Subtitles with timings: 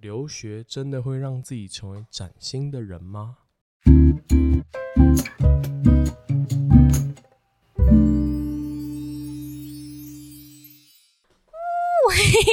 [0.00, 3.36] 留学真的会让自己成为崭新的人吗？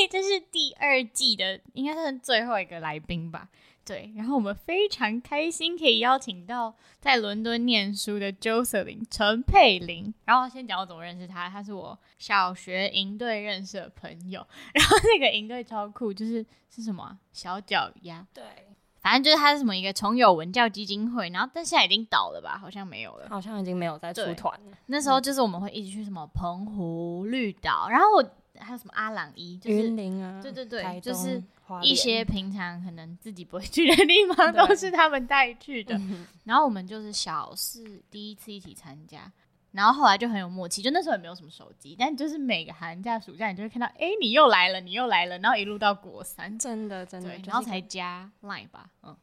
[0.09, 3.49] 这是第二季的，应该是最后一个来宾吧。
[3.87, 10.13] 对，然后我们非常开心可以邀请到在伦敦念书的 Joseline 陈佩玲。
[10.25, 14.45] 然后先讲我怎么认识她，她是我小学营队认识的朋友。
[14.73, 18.27] 然后那个营队超酷，就是是什么小脚丫？
[18.33, 18.43] 对，
[18.99, 21.29] 反正就是他是什么一个重友文教基金会。
[21.29, 22.57] 然后但现在已经倒了吧？
[22.57, 24.77] 好像没有了，好像已经没有再出团了。
[24.87, 31.41] 那时候就是我们会一起去什么澎湖绿岛，然后我还有什么阿朗伊，就是云林啊，对对对，就是。
[31.81, 35.99] 一些平常可能自己不会去的地方， 都是他们带去的。
[36.43, 39.31] 然后我们就是小四第一次一起参加，
[39.71, 40.81] 然后后来就很有默契。
[40.81, 48.89] 就那时候也没有什么手机，但就是每个寒假、暑假，你就会看到，哎，你又来了，你又来了，然后一路到国三，真的真的，然后才加 Line 吧。
[49.03, 49.15] 嗯，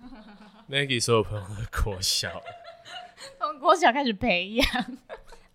[0.68, 2.42] Maggie 所有朋友的国小，
[3.38, 4.66] 从国小开始培养。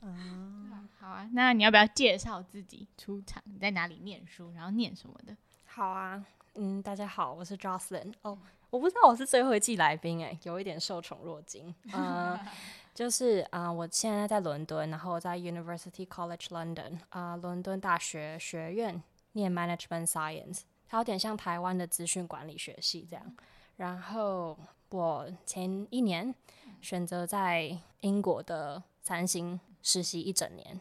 [0.01, 3.41] 嗯，好啊，那你要不要介绍自己出场？
[3.45, 4.51] 你在哪里念书？
[4.53, 5.35] 然后念什么的？
[5.75, 6.25] 好啊。
[6.53, 8.13] 嗯，大家好，我是 Jocelyn。
[8.21, 8.37] 哦，
[8.69, 11.75] 我不知道我是最后一季来宾，哎，有一点受宠若惊。
[11.91, 12.47] 嗯、 呃，
[12.93, 23.35] 就是啊、呃，我现在在伦敦，然后我在 University College London 啊、呃，伦敦大学学院念 Management Science，它有点像台湾的资讯管理学系这样。
[23.75, 24.57] 然后
[24.91, 26.33] 我前一年
[26.79, 30.79] 选择在英国的三星实习一整年，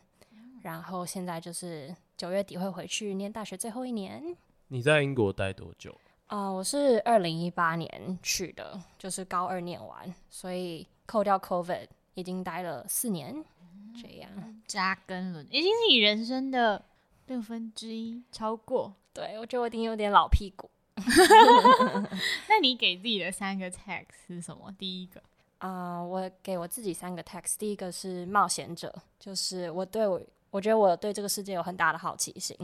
[0.63, 4.37] 然后现在就是九月底会回去念大学最后一年。
[4.69, 5.95] 你在英国待多久？
[6.27, 14.31] 啊、呃，我是二零一八年去的，就是高二念完，所以扣掉 COVID 已经待了四年，嗯、这样
[14.67, 16.83] 扎根了，已经是你人生的
[17.27, 18.95] 六分之一，超过。
[19.13, 20.69] 对，我觉得我已经有点老屁股。
[22.49, 24.75] 那你给自己的三个 tag 是什么？
[24.79, 25.23] 第一个
[25.59, 30.21] 啊、呃，我给我自己三个 tag，第一个是冒险者，就是我对我。
[30.55, 32.57] 我觉得我对这个世界有很大的好奇心，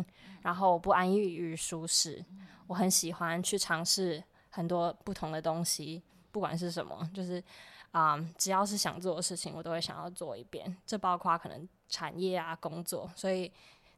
[0.43, 2.25] 然后我不安逸于舒适，
[2.69, 7.43] 我很喜欢去尝试很多不同的东西，不管是什么，就是
[7.91, 10.73] 啊、只要是想做的事情，我都会想要做一遍。
[10.87, 13.51] 这包括可能产业啊、工作，所以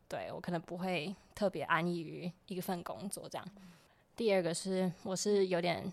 [0.08, 3.46] 对我可能不会特别安逸于一份工作这样。
[4.16, 5.92] 第二个是，我是有点。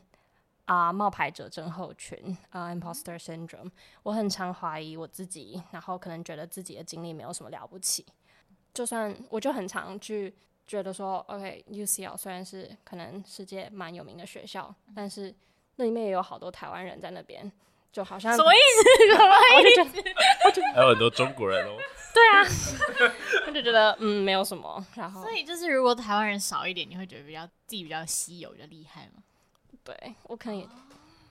[0.70, 3.72] 啊，冒牌者症候群啊，imposter syndrome。
[4.04, 8.06] 我很常怀疑我自己，然后可能觉得自己的经历没有什么了不起。
[8.72, 10.32] 就算我就很常去
[10.68, 15.34] 觉得说，OK，UCL、okay, 虽然是可能世界蛮有名的学校，但是
[15.78, 17.52] 那里面也有好多台湾人在那边，
[17.92, 18.84] 就好像什么意思？
[19.18, 20.10] 什么意思？
[20.46, 21.76] 我就还有很多中国人哦。
[22.14, 22.46] 对啊，
[23.48, 24.86] 我就觉得嗯，没有什么。
[24.94, 29.24] 然后，所以就是如果台湾人少一点，你会觉得比较自己比较稀有、比较厉害吗？
[29.84, 30.68] 对，我可以。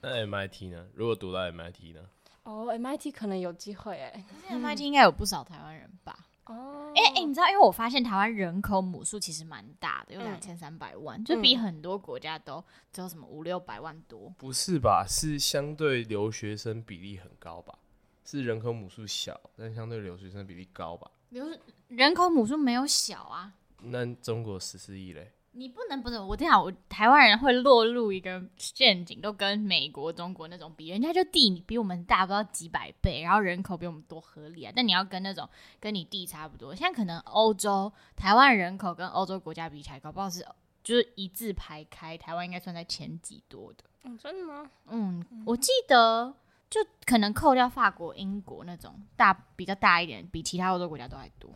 [0.01, 0.87] 那 MIT 呢？
[0.93, 2.01] 如果读到 MIT 呢？
[2.43, 4.23] 哦、oh,，MIT 可能有机会哎。
[4.27, 6.17] 可是 MIT 应该有不少台湾人吧？
[6.45, 14.33] 哦，哎哎，你知道，因为我发现台湾人口母数其实蛮大的，有两千三百万，嗯、就比很多国家都只有什么五六百万多。
[14.37, 15.05] 不是吧？
[15.07, 17.77] 是相对留学生比例很高吧？
[18.25, 21.11] 是人口母数小，但相对留学生比例高吧？
[21.29, 21.45] 留
[21.89, 23.53] 人口母数没有小啊？
[23.83, 25.31] 那中国十四亿嘞？
[25.59, 34.71] 你不能不是我这样，我台湾人会落入一个陷阱，都跟美国、中国那种比，人家就地比我们大不知道几百倍，然后人口比我们多合理啊。
[34.73, 35.47] 但你要跟那种
[35.81, 40.45] 跟你地差不多，现在可能欧洲台湾人口跟欧洲国家比起来，搞不好是
[40.81, 43.83] 就是一字排开，台湾应该算在前几多的。
[44.03, 44.71] 嗯，真的吗？
[44.87, 46.33] 嗯，我记得
[46.69, 51.51] 就可能扣掉法国、英国那种大比较大一点，比其他欧洲国家都还多。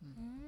[0.00, 0.40] 嗯。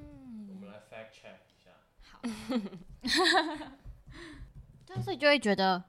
[4.87, 5.83] 对，所以就会觉得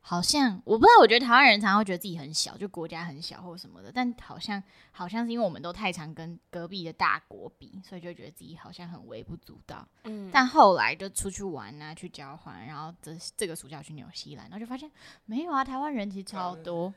[0.00, 9.86] 好像我不知道，我觉得台湾人常常会觉得自己很小，就国家很小或什么的，但好像好像是因为我们都太常跟隔壁的大国比，所以就觉得自己好像很微不足道。
[10.04, 14.90] 嗯，但后来就出去玩啊，去交换，然后这这个暑假去纽西兰，然后就发现
[15.26, 16.92] 没有啊，台湾人其实超多。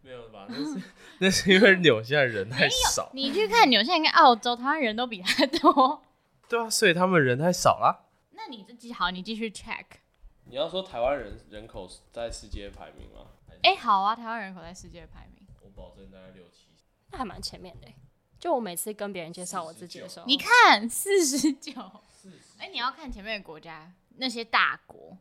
[0.00, 0.46] 没有吧？
[0.48, 0.82] 那是
[1.18, 3.10] 那是因为纽西兰人太少。
[3.14, 6.02] 你去看纽西兰跟澳洲，台湾人都比他多。
[6.48, 8.07] 对啊，所以他们人太少了。
[8.38, 9.84] 那你自己好，你继续 check。
[10.44, 13.26] 你要说台湾人人口在世界排名吗？
[13.64, 16.68] 哎、欸，好啊，台湾人口在世界排名，我保证大概六七，
[17.10, 17.88] 那还蛮前面的。
[18.38, 21.72] 就我每次跟别人介绍我自己的时候，你看四十九，
[22.58, 25.18] 哎，你要看前面的国家，那些大国，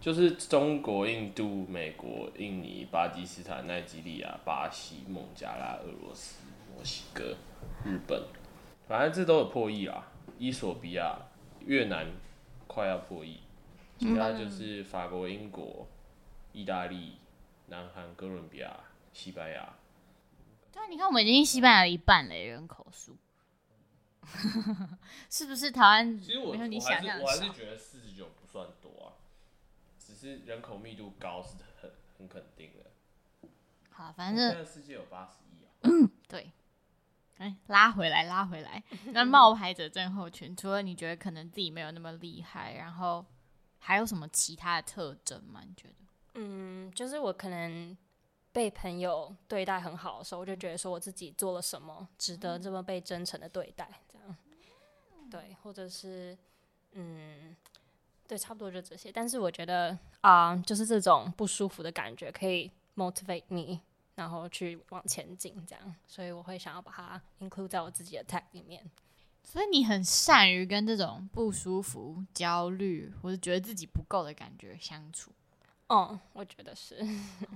[0.00, 6.36] 就是中国、印度、美国、印尼、巴基斯坦、奈及利亚、巴西、孟加拉、俄罗斯、
[6.72, 7.36] 墨西哥、
[7.84, 8.22] 日本，
[8.86, 10.06] 反正这都有破亿啦。
[10.38, 11.18] 伊索比亚、
[11.66, 12.06] 越南
[12.74, 13.38] 快要破亿，
[13.98, 15.86] 其他就是法国、英国、
[16.52, 17.18] 意大利、
[17.68, 18.80] 南韩、哥伦比亚、
[19.12, 19.76] 西班牙。
[20.72, 23.16] 对啊，你看我们已经西班牙一半了，人口数，
[25.30, 26.18] 是不是台湾？
[26.18, 27.22] 其实我没有你想象的少。
[27.22, 29.14] 我还是觉得四十九不算多啊，
[29.96, 31.50] 只是人口密度高是
[31.80, 33.48] 很很肯定的。
[33.90, 35.70] 好，反正世界有八十亿啊。
[35.82, 36.50] 嗯， 对。
[37.38, 38.82] 哎、欸，拉回来，拉回来。
[39.12, 43.24] 那冒牌者症候群，除了你觉得可能自己没有那么厉害，然后
[43.78, 45.60] 还有什么其他的特征吗？
[45.66, 45.94] 你觉得？
[46.34, 47.96] 嗯，就是我可能。
[48.54, 54.36] 被朋友对待很好的时候，我就觉得说我自己做了什么，值得这么被真诚的对待，这样，
[55.28, 56.38] 对，或者是，
[56.92, 57.56] 嗯，
[58.28, 59.10] 对，差不多就这些。
[59.10, 63.80] 但是我觉得啊、呃，就是这种不舒服的感觉可以 motivate me，
[64.14, 68.84] 然后去往前进，这样，所以我会想要把它 include 在我自己的 tag 里面。
[69.42, 75.30] 所以你很善于跟这种不舒服、焦虑或者觉得自己不够的感觉相处。
[75.88, 76.96] 哦，我觉得是。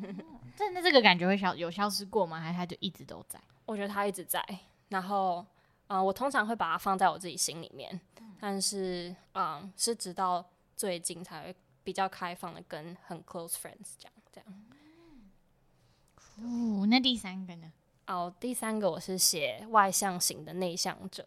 [0.56, 2.38] 但那这个感觉会消有消失过吗？
[2.38, 3.40] 还是它就一直都在？
[3.64, 4.44] 我觉得它一直在。
[4.88, 5.38] 然后，
[5.86, 7.98] 嗯、呃，我通常会把它放在我自己心里面，
[8.38, 10.44] 但是，嗯，是直到
[10.76, 14.64] 最近才会比较开放的跟很 close friends 讲这样。
[16.38, 17.72] 哦，那第三个呢？
[18.06, 21.26] 哦，第三个我是写外向型的内向者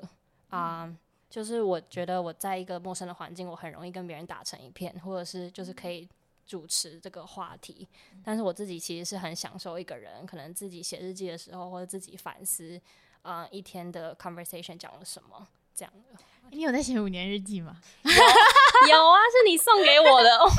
[0.50, 0.98] 啊、呃，
[1.30, 6.10] 就是我觉得我在一个陌生的环境，我很容易跟别人打成一片，或者是就是可以。
[6.44, 7.88] 主持这个话题，
[8.22, 12.82] 但是我自己其实是很享受一个人，可能自己写日记的时候，或者自己反思，
[13.22, 16.41] 啊、呃，一天的 conversation 讲了什么这样的。
[16.52, 17.76] 你有在写五年日记吗？
[18.04, 20.30] 有，啊，是你送给我的。
[20.44, 20.50] 我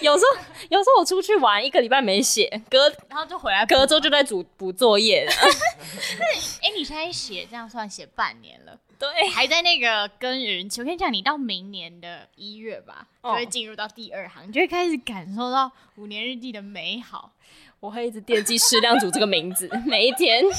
[0.00, 5.26] 有时候有时候我出去玩一个礼拜没写，隔然后就回来，隔周就在补补作业。
[6.60, 8.78] 哎，你现在写这样算写半年了。
[8.98, 10.80] 对，还在那个耕耘期。
[10.80, 17.32] 我跟你讲，你到明年的一月吧，就会进入到第二行，你就会开始感受到五年日记的美好。
[17.78, 20.42] 我会一直惦记适量组这个名字， 每一天。
[20.42, 20.50] 因为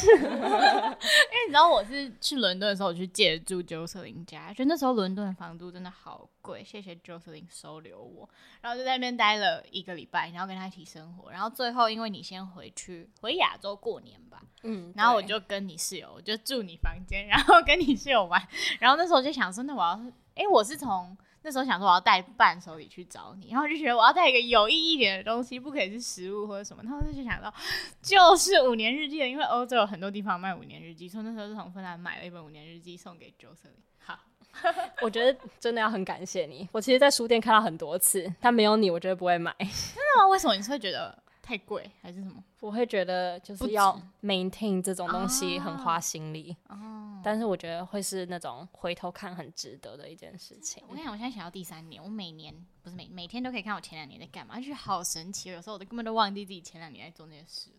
[1.48, 8.30] 你知道，我是去伦敦的时候，我去借住 Jocelyn 家，就那时候伦敦的房租真的好贵，谢谢 Jocelyn 收留我，
[8.62, 18.42] 然后就在那边待了一个礼拜，然后跟他一起生活，然后最后因为你先回去回亚洲过年吧，嗯，然后我就跟你室友，我就住你房间，然后跟你室友玩，
[18.80, 19.94] 然后那时候就想说，那我要，
[20.36, 21.18] 哎、欸，我是从。
[21.48, 26.84] 那时候想说我要带伴手礼去找你，然后就觉得我要带一个有意义一点的东西，不可以是食物或者什么。
[26.84, 27.54] 然后就想到
[28.02, 33.80] 就是五年日记了，因为欧洲有很多地方卖五年日记，所以那时候是从芬兰买了一本五年日记送给 Joseline。
[34.00, 34.20] 好，
[35.02, 36.68] 我觉得真的要很感谢你。
[36.74, 39.56] 我其实，在书店看到很多次，但没有你，我觉得不会买。
[39.58, 40.28] 真的吗？
[40.28, 40.54] 为什么？
[40.54, 41.18] 你是会觉得？
[41.48, 42.44] 太贵还是什么？
[42.60, 50.84] 我会觉得就是要 maintain 这种东西很花心力，哦，但是我觉得会是那种回头看很值得的一件事情。
[50.90, 52.54] 我跟你讲，我现在想要第三年，我每年
[52.84, 55.50] 不是每每天都可以看我前两年在干嘛，就觉得好神奇。
[55.50, 57.72] 有时候我都根本都忘记自己前两年在做那些事。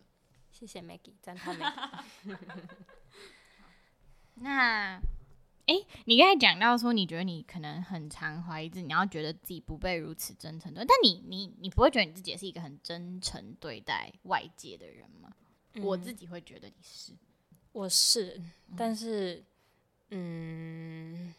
[0.50, 2.36] 谢谢 Maggie，赞叹 Maggie。
[4.36, 4.98] 那。
[5.68, 15.30] 哎、欸，你刚才讲到说，你觉得你可能很常怀疑自己，你要觉得自己不被如此真诚对待，但你你你不会觉得你自己也是一个很真诚对待外界的人吗？
[15.74, 17.12] 嗯、我自己会觉得你是，
[17.72, 18.40] 我是，
[18.74, 19.44] 但是，
[20.08, 21.34] 嗯，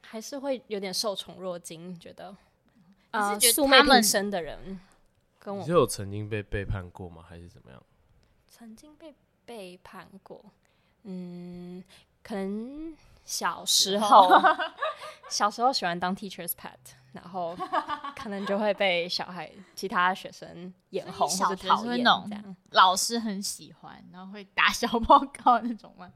[0.00, 2.36] 还是会有点受宠若惊，觉得，
[3.12, 4.80] 啊、呃，素昧平生的人
[5.38, 7.22] 跟我，你是有曾经被背叛过吗？
[7.22, 7.80] 还是怎么样？
[8.48, 9.14] 曾经被
[9.44, 10.44] 背叛过，
[11.04, 11.84] 嗯。
[12.24, 14.28] 可能小时候，
[15.30, 16.72] 小时候喜欢当 teacher's pet，
[17.12, 17.56] 然后
[18.16, 22.56] 可能就会被小孩、其他学生眼红或者讨厌这样。
[22.70, 26.12] 老师很喜欢，然后会打小报告那种吗？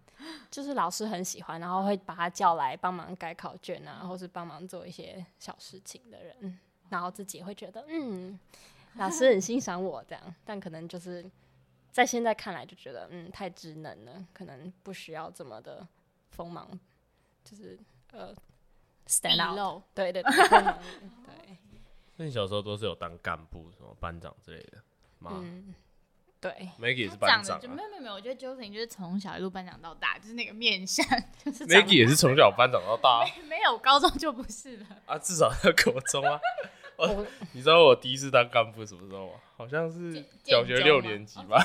[0.50, 8.38] 就是老师很喜欢，然后会把他叫来帮忙改考卷啊，或是帮忙做一些小事情的人，然后自己会觉得嗯，
[8.94, 11.24] 老师很欣赏我这样，但可能就是
[11.92, 15.86] 在现在看来就觉得嗯太稚嫩了，可能不需要这么的。
[16.38, 16.70] 锋芒
[17.42, 17.76] 就是
[18.12, 18.32] 呃
[19.08, 20.32] ，stand out，对对对，
[21.26, 21.58] 对。
[22.14, 24.78] 那你小时候都是有当干部、什么班长之类的
[25.18, 25.32] 吗？
[25.34, 25.74] 嗯，
[26.40, 27.60] 对，Maggie 也是班长、啊。
[27.60, 31.04] 就没有没有没有，我觉得 Justin 就是从小一路班长到大，就是那个面相。
[31.44, 36.40] 就是、Maggie 也是从小班长到大、啊 没，没有高中就不是了啊，至少在国中啊。
[36.96, 39.34] 我你知道我第一次当干部什么时候吗？
[39.56, 41.60] 好像是小学六年级吧。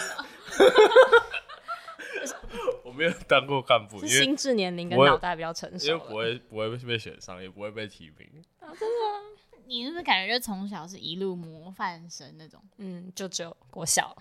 [2.93, 8.43] 我没有当过干部，因为心智年龄跟脑袋比较成熟，因为不会不会被选上，也不会被提名。
[8.59, 9.63] 啊，真的吗？
[9.65, 12.61] 你是不是感觉就从小是一路模范生那种？
[12.77, 14.15] 嗯，就只有国小、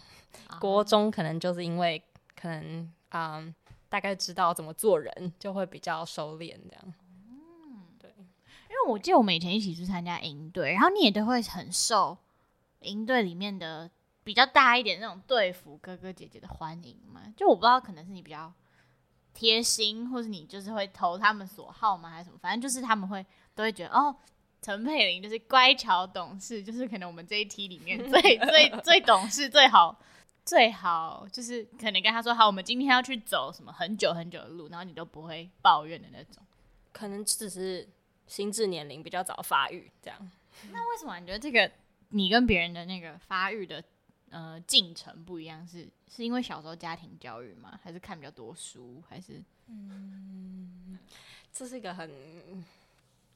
[0.46, 2.02] 啊、国中可能就是因为
[2.34, 3.54] 可能嗯
[3.88, 6.94] 大概知道怎么做人，就会比较收敛这样。
[7.28, 12.16] 嗯，对，因为我记得我们以前一起去参加营队，然后你也都会很受
[12.80, 13.90] 营队里面的
[14.24, 17.20] 比较大一点那种队服哥哥姐姐的欢迎嘛。
[17.36, 18.50] 就我不知道，可能是你比较
[19.34, 22.38] 贴心，或是你就是会投他们所好吗，还是什么？
[22.40, 23.24] 反正就是他们会
[23.54, 24.14] 都会觉得哦。
[24.64, 29.98] 陈佩玲就是乖巧懂事，就是可能我们这一梯里面最 最最懂事、最好、
[30.44, 36.40] 最好，就是可能跟他说好，我们今天要去走什么很久很久的路，然后你都不会抱怨的那种。
[36.92, 37.88] 可能只是
[38.28, 40.30] 心智年龄比较早发育这样。
[40.70, 41.68] 那为什么你觉得这个
[42.10, 43.82] 你跟别人的那个发育的
[44.32, 45.64] 呃进程不一样？
[45.68, 47.78] 是是因为小时候家庭教育吗？
[47.80, 49.00] 还是看比较多书？
[49.08, 50.98] 还是嗯，
[51.52, 52.10] 这是一个很。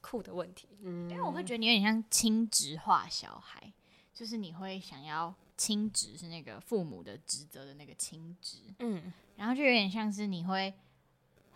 [0.02, 3.72] 酷的问题，嗯，因为我会觉得你有点像亲职化小孩，
[4.14, 10.72] 就是你会想要亲职是那个父母的职责的那个亲职，嗯，然后就有点像是你会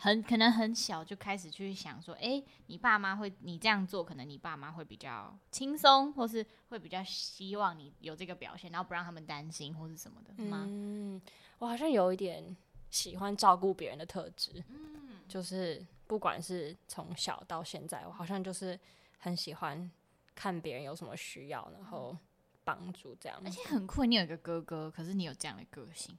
[0.00, 10.64] 很可能很小就开始去想说，哎、欸，你爸妈会你这样做，可能你爸妈会比较轻松，或是会比较希望你有这个表现，然后不让他们担心或是什么的吗？
[10.66, 11.20] 嗯，
[11.58, 12.56] 我好像有一点
[12.90, 15.86] 喜欢照顾别人的特质，嗯，就是。
[16.10, 18.76] 不管是从小到现在，我好像就是
[19.20, 19.88] 很喜欢
[20.34, 22.18] 看别人有什么需要，然后
[22.64, 23.40] 帮助这样。
[23.44, 26.18] 而且很酷，你有一个哥哥，可是你有这样的个性。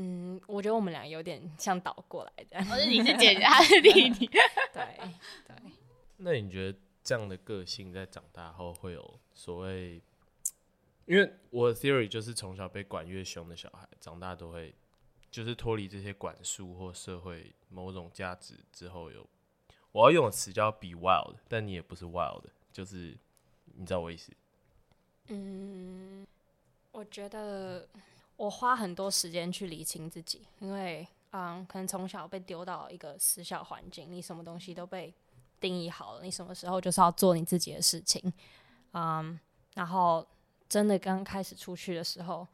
[0.00, 2.64] 嗯，我觉得我们俩有点像倒过来的。
[2.64, 4.26] 或者你是姐姐，他是弟弟。
[4.72, 4.98] 对
[5.46, 5.56] 对。
[6.16, 10.00] 那你觉得这样的个性在长大后会有所谓？
[11.04, 14.74] 因为我的 theory 就是从小被管越凶的小孩，长大都会。
[15.30, 19.28] 就是脱离这些管束或社会某种价值之后，有
[19.92, 23.14] 我要用的词叫 be wild，但你也不是 wild，就是
[23.64, 24.32] 你知道我意思？
[25.26, 26.26] 嗯，
[26.92, 27.86] 我觉得
[28.38, 35.12] 我花很多时间去理清自己，因为嗯，可能从小被丢到一个私校环境，你什么东西都被
[35.60, 38.32] 定义好了，你什么时候就是要做你自己的事情，
[38.94, 39.38] 嗯，
[39.74, 40.26] 然后
[40.66, 42.48] 真的刚开始出去的时候，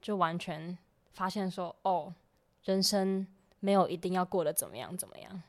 [0.00, 0.78] 就完全。
[1.12, 2.14] 发现说哦，
[2.62, 3.26] 人生
[3.58, 5.42] 没有一定要过得怎么样怎么样，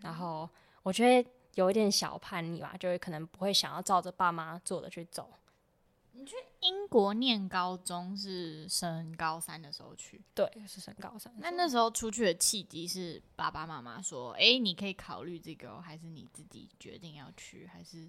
[0.00, 0.48] 然后
[0.82, 5.28] 我觉得有一点小叛逆吧，就会可能不会想要照着爸妈做的去走。
[6.12, 6.34] 你去
[6.64, 10.20] 英国念高中是升高三的时候去？
[10.34, 11.32] 对，是升高三。
[11.38, 18.08] 那那时候出去的契机是爸爸妈妈说：“哎，你可以考虑这个，还是你自己决定要去？”还是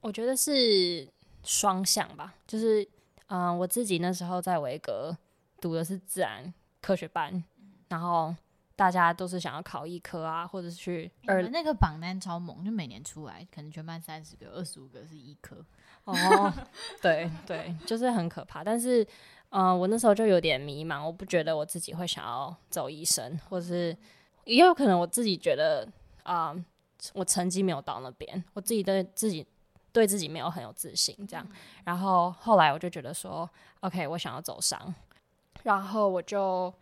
[0.00, 1.08] 我觉得是
[1.44, 2.82] 双向吧，就是
[3.26, 5.16] 嗯、呃，我自己那时候在维格。
[5.60, 8.34] 读的是自然科学班，嗯、然后
[8.74, 11.10] 大家都是想要考医科啊，或者是去。
[11.26, 15.64] 而那个榜单超猛，就每年出来，可能全班三十个，二十五个是医科。
[16.04, 16.52] 哦，
[17.00, 18.64] 对对，就是很可怕。
[18.64, 19.04] 但是，
[19.50, 23.96] 嗯、呃，我那时候就有点迷茫，我不觉得我自己会想要走医生，或者是
[24.44, 25.86] 也有可能我自己觉得
[26.24, 26.64] 啊、呃，
[27.14, 29.46] 我成绩没有到那边，我自己对自己
[29.92, 31.46] 对自己没有很有自信，这样。
[31.50, 33.48] 嗯、然后后来我就觉得说
[33.80, 34.92] ，OK，我想要走商。
[35.62, 36.74] 然后我就，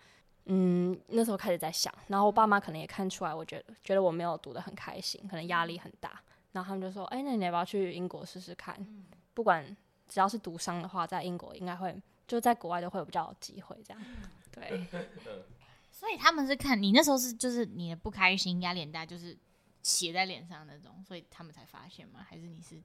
[0.52, 8.74] 嗯，那时候开始在想，然后我爸妈可能也看出来，我觉得觉得我没有读得很开心，可能压力很大，然后他们就说：“哎，那你要不要去英国试试看？
[8.80, 9.64] 嗯、不管
[10.08, 14.02] 只要是读商的话，在英国应该会，就在国外都会有比较有机会。”这样，
[14.50, 14.86] 对。
[15.92, 19.38] 所以他们是看你那时候是就是你的不开心、压力很大，就是
[19.84, 22.26] 写在脸上那种，所以他们才发现吗？
[22.28, 22.82] 还是你是？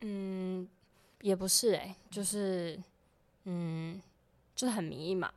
[0.00, 0.66] 嗯，
[1.20, 2.82] 也不是哎、欸，就是，
[3.44, 4.00] 嗯。
[4.54, 5.28] 就是很迷茫，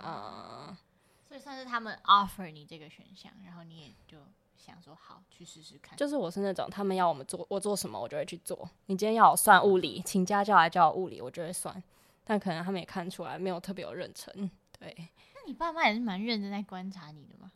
[0.00, 0.78] 啊，
[1.26, 4.18] 所以算是他们 offer 你这个选项，然后你也就
[4.56, 5.96] 想说好去试试看。
[5.96, 8.68] 就是我是那种他们要我们做，我做什么我就会去做。
[8.86, 11.82] 你今天要我算物理，请家教来教我物理，我就会算。
[12.24, 14.50] 但可能他们也看出来没有特别有认真。
[14.78, 14.94] 对，
[15.34, 17.50] 那你爸妈也是蛮认真在观察你的吗？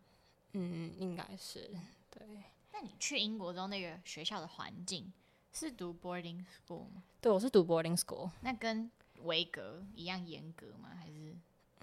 [0.53, 1.71] 嗯，应该是。
[2.11, 2.23] 对。
[2.73, 5.13] 那你去英国之后，那个学校的环境
[5.53, 7.05] 是读 boarding school 吗？
[7.21, 8.31] 对，我是读 boarding school。
[8.41, 8.91] 那跟
[9.23, 10.91] 维格一样严格吗？
[10.99, 11.37] 还是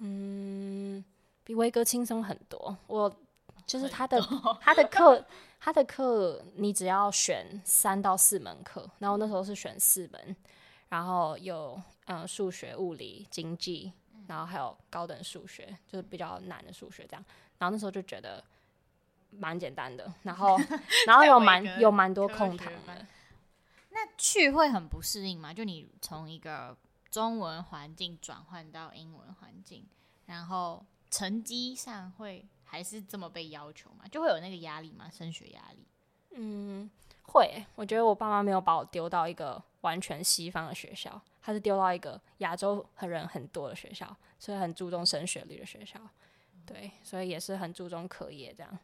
[0.04, 1.02] 嗯，
[1.44, 2.76] 比威哥轻松很多。
[2.88, 3.14] 我
[3.64, 4.20] 就是他的
[4.60, 5.24] 他的课，
[5.60, 10.36] 他的课你只要选三到四门课，然后那时候是选四门，
[10.88, 13.92] 然后有嗯数学、物理、经济，
[14.26, 17.24] 然后还有高等数学，就是比较难的数学这样。
[17.58, 18.42] 然后那时候就觉得
[19.30, 20.58] 蛮简单的，然后
[21.06, 23.06] 然后有蛮有蛮多空堂的。
[23.90, 25.54] 那去会很不适应吗？
[25.54, 26.76] 就你从一个
[27.12, 29.86] 中文环境转换到英文环境，
[30.24, 34.06] 然后成绩上会还是这么被要求吗？
[34.10, 35.10] 就会有那个压力吗？
[35.10, 35.86] 升学压力？
[36.30, 36.90] 嗯，
[37.24, 37.66] 会。
[37.74, 46.00] 我觉得我爸妈没有把我丢到一个完全西方的学校，他是丢到一个亚洲人很多的学校，所以很注重升学率的学校。
[46.64, 48.78] 对，所以也是很注重课业这样。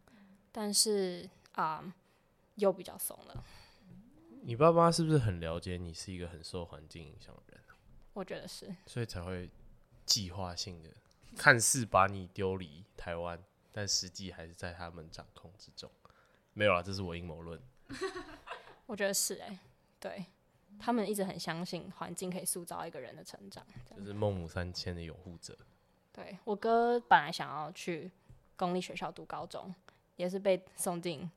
[0.52, 1.90] 但是啊、嗯，
[2.56, 3.42] 又比较松了。
[4.42, 7.34] 你爸妈是不是很了解你是一个很受环境影响？
[8.18, 9.48] 我觉得是，所以才会
[10.04, 10.90] 计划性的，
[11.36, 15.88] 看似把你丢离台湾，但实际还是在他们掌控之中。
[16.52, 17.62] 没有啦，这是我阴谋论。
[18.86, 19.58] 我觉得是哎、欸，
[20.00, 20.26] 对，
[20.80, 23.64] 他们一直很相信环境可以塑造一个人的成长，
[23.96, 25.56] 就是孟母三迁的拥护者。
[26.12, 28.10] 对，我哥本来想要去
[28.56, 29.72] 公立学校读高中，
[30.16, 31.30] 也是被送进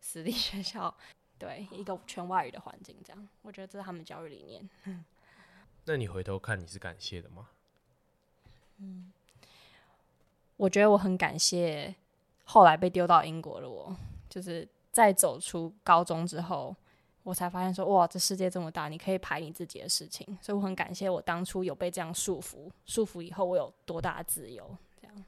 [0.00, 0.96] 私立学校。
[1.38, 4.66] 对，一个全外语的环境，这样，我觉得这是他们教育理念。
[5.84, 7.48] 那你回头看，你是感谢的吗？
[8.78, 9.12] 嗯，
[10.56, 11.94] 我觉得我很感谢
[12.44, 13.96] 后来被丢到英国的我，
[14.28, 16.74] 就是在走出高中之后，
[17.24, 24.76] 我才发现说，哇，这世界这么大，你可以排你自己的事情，所以我很感谢我当初有被这样束缚，束缚以后我有多大的自由。
[25.00, 25.24] 这样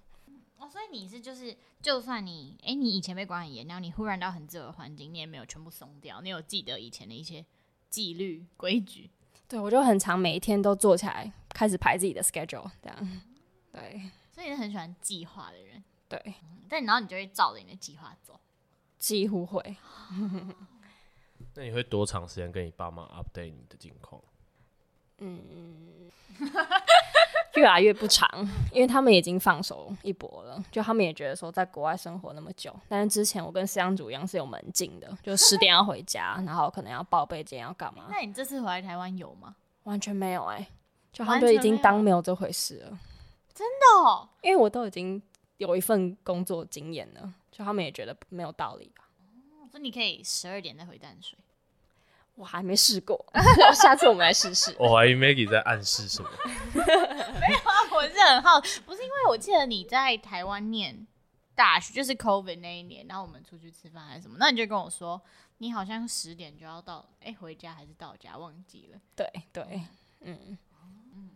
[0.59, 7.45] 哦，所以你是就是，就算你哎、欸，你以前被管很严，然后你忽然到很自由的环境，你也没有全部松掉，你有记得以前的一些
[7.91, 9.11] 纪律规矩。
[9.47, 13.23] 对，我就很常每一天都坐起来开始排自己的 schedule，这样。
[13.71, 15.83] 对，所以你是很喜欢计划的人。
[16.09, 18.41] 对、嗯，但然后你就会照着你的计划走，
[18.99, 19.77] 几乎会。
[21.55, 24.23] 那你会多长时间跟你爸妈 update 你的近况？
[25.19, 26.11] 嗯。
[27.57, 28.29] 越来越不长，
[28.73, 30.63] 因为他们已经放手一搏了。
[30.71, 38.07] 就他们也觉得说，在国外生活那么久，但是之前我跟思阳主一样是有门禁的，就十点要回家，然后可能要报备，今天要干嘛？
[38.11, 39.55] 那你这次回来台湾有吗？
[39.85, 40.69] 完全没有哎、欸，
[41.13, 42.99] 就他们就已经当没有这回事了。
[43.53, 44.01] 真的？
[44.03, 45.23] 哦，因为我都已经
[45.59, 49.09] 有一份工作经验了，就他们也觉得没有道理吧。
[49.53, 51.39] 哦，所以你可以十二点再回淡水。
[52.35, 53.25] 我还没试过，
[53.75, 54.75] 下次我们来试试。
[54.81, 56.29] 我怀疑 Maggie 在暗示什么？
[56.75, 61.07] 没有啊，我是很好，不是因为我记得你在台湾念
[61.55, 65.21] 大学，就是 COVID 那一年，然后我们出去吃饭还是什么，那你就跟我说，
[65.59, 68.99] 你好像十点就要到，哎、欸，回家还是到家，忘记了。
[69.15, 69.83] 对对，
[70.21, 70.59] 嗯。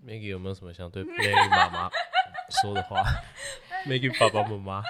[0.05, 1.91] Maggie 有没有什么想对 Maggie 妈妈
[2.63, 3.05] 说的话
[3.87, 4.83] ？Maggie 爸爸妈妈。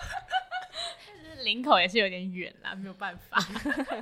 [1.43, 3.39] 林口也是有点远啦，没有办法。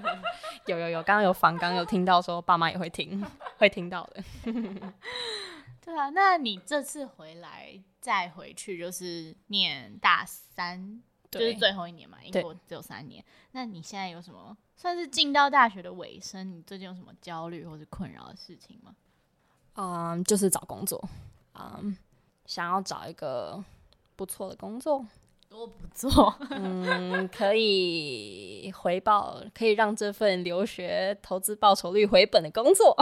[0.66, 3.24] 有有有，刚刚有访刚有听到说爸妈也会听，
[3.58, 4.22] 会听到的。
[5.84, 13.24] 对啊，那你这次回来再回去就是念大三，就是最后一年嘛，英国只有三年。
[13.52, 16.50] 那你现在有什么算是进到大学的尾声？
[16.50, 18.96] 你最近有什么焦虑或者困扰的事情吗？
[19.74, 21.00] 嗯，就是找工作，
[21.54, 21.96] 嗯，
[22.46, 23.62] 想要找一个
[24.16, 25.06] 不错的工作。
[25.48, 32.96] 多不做，嗯，可以回报，可以让这份留学投资报酬率回本的工作。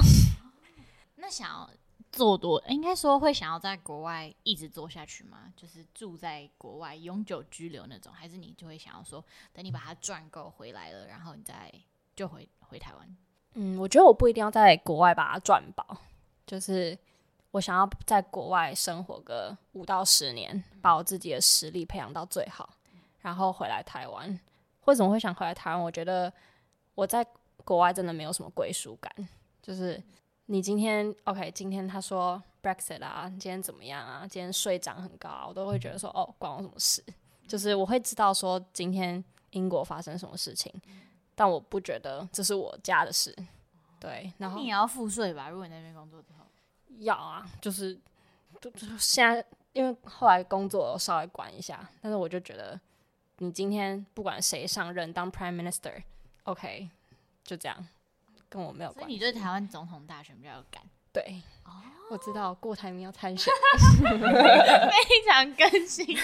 [1.16, 1.70] 那想要
[2.12, 5.52] 做多，应该说会想要在国外一直做下去吗？
[5.56, 11.72] 就是住在国外永久居留那种，还是你就会想要说，等你把它赚够回来了，然后你再
[12.14, 13.16] 就回回台湾？
[13.54, 15.96] 嗯，我觉得我不一定要在国外把它赚饱，
[16.46, 16.96] 就是。
[17.54, 22.68] 我想要在国外生活个五到十年，把我自己的实力培养到最好，
[23.20, 24.40] 然后回来台湾。
[24.86, 25.80] 为什么会想回来台湾？
[25.80, 26.32] 我觉得
[26.96, 27.24] 我在
[27.64, 29.28] 国外真的没有什么归属感。
[29.62, 30.02] 就是
[30.46, 34.26] 你今天 OK，今天他说 Brexit 啊，今天怎么样啊？
[34.28, 37.04] 今天税涨很高啊，我都会觉得说哦，关我什么事？
[37.46, 40.74] 就是我会知道说今天英国发生什么事情，
[41.36, 43.32] 但我不觉得这是我家的事。
[44.00, 45.48] 对，然后你也要付税吧？
[45.48, 46.43] 如果你那边工作之后。
[47.00, 47.98] 要啊，就是，
[48.60, 52.78] 就就现在，因为后来工作我稍微管一下，但是我就觉得，
[53.38, 56.88] 你今天不管谁上任当 Prime Minister，OK，、okay,
[57.42, 57.86] 就这样，
[58.48, 59.00] 跟我没有关系。
[59.04, 60.82] 所以你对台湾总统大选比较有感？
[61.12, 61.70] 对，哦，
[62.10, 63.52] 我知道郭台铭要参选，
[64.00, 66.16] 非常更新。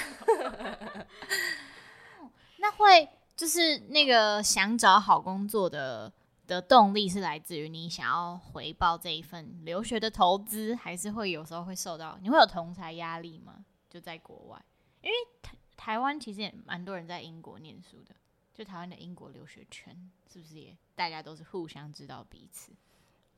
[2.59, 6.13] 那会就是那个想找好工作的。
[6.51, 13.65] 的动力是来自于你想要回报这一份留学的投资，还是会有时候会受到你会有同才压力吗？
[13.89, 14.61] 就在国外，
[15.01, 18.17] 因为台台湾其实也蛮多人在英国念书的，
[18.53, 19.97] 就台湾的英国留学圈
[20.33, 22.73] 是不是也大家都是互相知道彼此？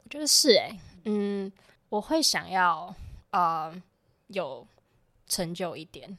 [0.02, 1.52] 我觉得是诶、嗯，
[1.90, 2.94] 我会想要
[3.32, 3.70] 呃
[4.28, 4.66] 有
[5.26, 6.16] 成就一点。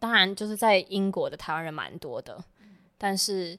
[0.00, 2.44] 当然，就是在英国的台湾人蛮多的，
[2.98, 3.56] 但是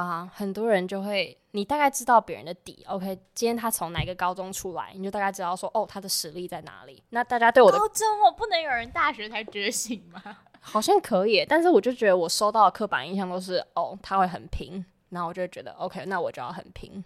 [0.00, 2.84] 啊、呃，很多人就会，你大概知道别人的底。
[2.86, 7.02] OK，今天他从哪个高中出来，你就大概知道说，哦，他的实力在哪里。
[7.10, 10.22] 那大家对我的高中，我不能有人大学才觉醒吗？
[10.60, 17.02] 好像可以，但是我就觉得我收到的刻板印象都是，哦，他会很拼，然后我就觉得，OK，那我就要很拼。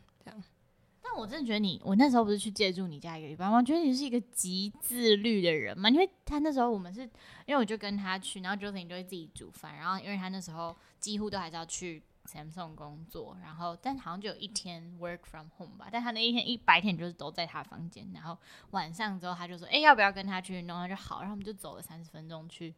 [1.03, 3.57] 但我真的觉得你，我那时候不是去借住你家一个礼拜吗？
[3.57, 5.91] 我觉得你是一个极自律的人嘛。
[5.91, 7.03] 因为他那时候我们是，
[7.47, 15.89] 因为我就跟他去，然后 Josephine 就会自己煮饭，然后因为他那时候几乎都还是要去 Samsung 工作，然后但好像就有一天 work from home 吧。
[15.91, 18.39] 但他那一天一白天就是都在他房间，然后
[18.71, 20.77] 晚上之后他就说，哎、欸，要不要跟他去运动？
[20.77, 22.75] 他就好，然后我们就走了三十分钟去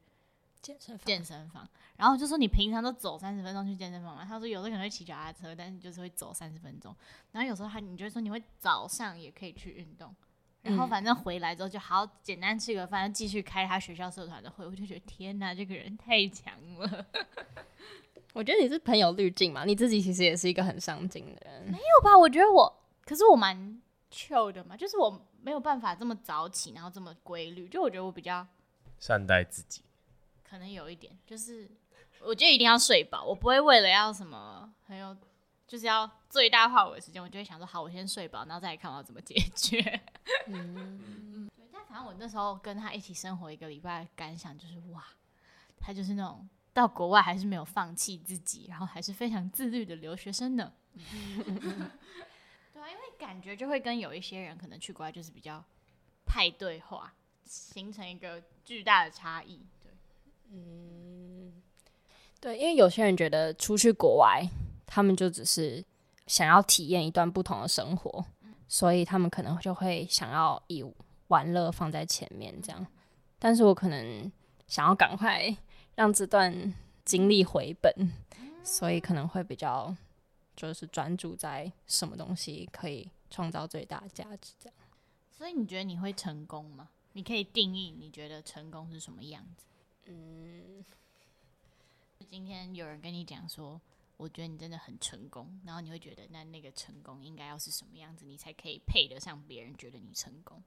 [0.62, 1.68] 健身房健身房。
[1.96, 4.24] 然后就说你平常都走三十分钟去健身房吗？
[4.24, 6.96] 他说有时候可能会骑脚踏车，但是就是会走三十分钟。
[7.32, 10.14] 然后有时候他你就会说你会早上也可以去运动，
[10.62, 14.66] 然后反正回来之后就好简单吃个饭，继续开他学校社团的会。
[14.66, 17.06] 我就觉得天哪，这个人太强了。
[18.32, 21.62] 我觉得你是朋友滤镜嘛，你自己其实也是一个很上进的人。
[21.64, 22.16] 没有吧？
[22.16, 27.68] 我觉得我，可是我蛮 chill 的嘛，就是我没有办法这么早起，然后这么规律。
[27.68, 28.46] 就我觉得我比较
[28.98, 29.82] 善待自己，
[30.42, 31.70] 可能有一点就是。
[32.24, 35.16] 我觉得一定要睡饱，我不会为了要什么很有，
[35.66, 40.00] 就是要最大化我的时间，我就会想说，好，我先睡饱，然后再来看我要怎么解决。
[40.46, 41.66] 嗯， 对。
[41.72, 45.04] 但反正我那时候跟他一起生活一个礼拜，感想就是哇，
[45.80, 50.72] 他就是那种到国外还是没有放弃自己，然后还是非常自律的留学生呢。
[50.94, 55.64] 对啊，因为感觉就会跟有一些人可能去国外就是比较
[56.24, 57.12] 派对化，
[57.44, 59.60] 形成一个巨大的差异。
[59.82, 59.92] 对，
[60.50, 61.52] 嗯。
[62.40, 64.44] 对，因为有些人觉得出去国外，
[64.84, 65.84] 他们就只是
[66.26, 68.24] 想要体验一段不同的生活，
[68.66, 70.84] 所以他们可能就会想要以
[71.28, 72.84] 玩乐放在前面这样。
[73.38, 74.30] 但是我可能
[74.66, 75.56] 想要赶快
[75.94, 76.74] 让这段
[77.04, 78.12] 经历回本，
[78.64, 79.96] 所以可能会比较
[80.56, 84.78] 就是专注在什么东西可以创造最大价值这样。
[85.30, 86.88] 所以你觉得你会成功吗？
[87.14, 89.66] 你可以定义你觉得成功是什么样子？
[90.06, 90.84] 嗯。
[92.30, 93.78] 今天有人跟你讲说，
[94.16, 100.62] 我觉得你真的很成功，然后你会觉得那那个成功应该要是什么样子，你才可以配得上别人觉得你成功？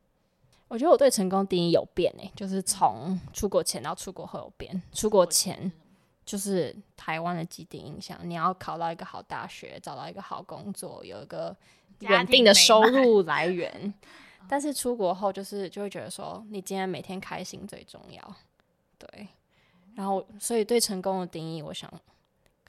[0.67, 4.81] 我觉得我对成功定义有变诶、欸，就是从出国前到出国后有变。
[4.91, 5.71] 出国前
[6.25, 11.55] 就是台湾的既定印象，你要考到一个好大学，找到一个好工作，有一个
[12.01, 13.93] 稳定的收入来源。
[14.49, 18.35] 但是出国后就是就会觉得说，你今天每天开心最重要，
[18.97, 19.27] 对。
[19.95, 21.89] 然后，所以对成功的定义，我想，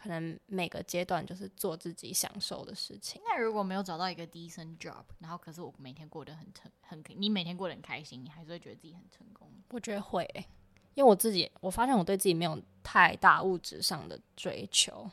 [0.06, 3.20] 可能每个阶段就是做自己享受的事情。
[3.24, 9.50] 那如果没有找到一个 decent job，然后可是我每天过得很成很，你每天过得很开心，你还是会觉得自己很成功？
[9.70, 10.46] 我觉得会、欸，
[10.94, 15.10] 因为我自己，我发现我对自己没有太大物质上的追求。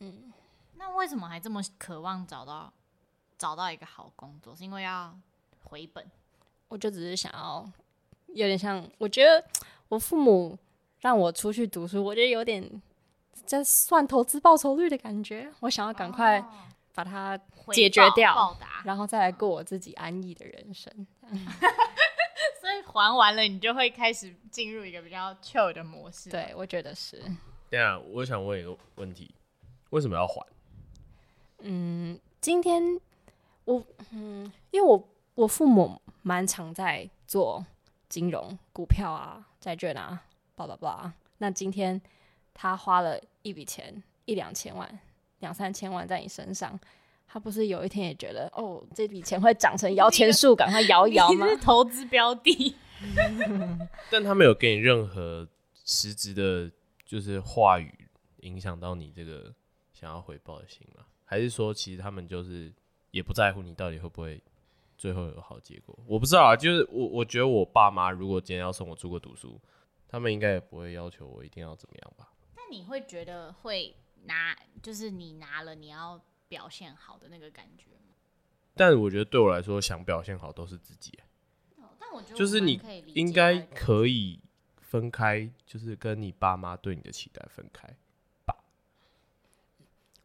[0.00, 0.32] 嗯，
[0.74, 2.72] 那为什么还这么渴望找到
[3.38, 4.56] 找到一个好工作？
[4.56, 5.16] 是因为要
[5.62, 6.04] 回本？
[6.68, 7.70] 我就只是想要，
[8.26, 9.46] 有点像，我觉得
[9.88, 10.58] 我父母。
[11.02, 12.62] 让我出去读书，我觉得有点
[13.44, 15.50] 在算投资报酬率的感觉。
[15.60, 16.44] 我想要赶快
[16.94, 17.38] 把它
[17.72, 21.06] 解决掉，然后再来过我自己安逸的人生。
[22.60, 26.28] 所以还完了，你就会开始进入一个比较 chill 的模式。
[26.30, 27.22] 对，我觉得是。
[27.70, 29.34] 对啊，我想问一个问题：
[29.90, 30.44] 为什么要还？
[31.60, 33.00] 嗯，今天
[33.64, 37.64] 我嗯，因为我我父母蛮常在做
[38.08, 40.22] 金融、股票啊、债券啊。
[40.56, 41.98] 好了吧，那今天
[42.52, 45.00] 他花了一笔钱，一两千万、
[45.40, 46.78] 两三千万在你身上，
[47.26, 51.46] 他不是有一天也觉得哦，这笔钱会长成摇钱树，赶快摇一摇吗？
[51.48, 52.74] 是投资标的，
[54.10, 55.48] 但他没有给你任何
[55.84, 56.70] 实质的，
[57.04, 57.92] 就是话语
[58.40, 59.54] 影响到你这个
[59.92, 61.04] 想要回报的心吗？
[61.24, 62.72] 还是说，其实他们就是
[63.10, 64.42] 也不在乎你到底会不会
[64.98, 65.98] 最后有好结果？
[66.06, 69.60] 我不知道啊，就是我我觉得我爸妈如果今天要送我出国读书。
[70.12, 72.28] 他们应该也不会要求我一定要怎么样吧？
[72.70, 78.14] 但你会觉得会拿，就是你拿了你要表现好的那个感觉吗？
[78.76, 81.18] 但我觉得对我来说，想表现好都是自己。
[81.78, 82.80] 哦，但我觉得就是你
[83.14, 84.38] 应该可以
[84.76, 87.88] 分开，就是跟你爸妈对你的期待分开
[88.44, 88.54] 吧。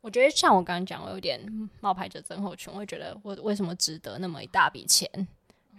[0.02, 5.10] 我觉得像我刚刚讲，我有点冒牌者症候群，我会觉得我为什么值得那么一大笔钱？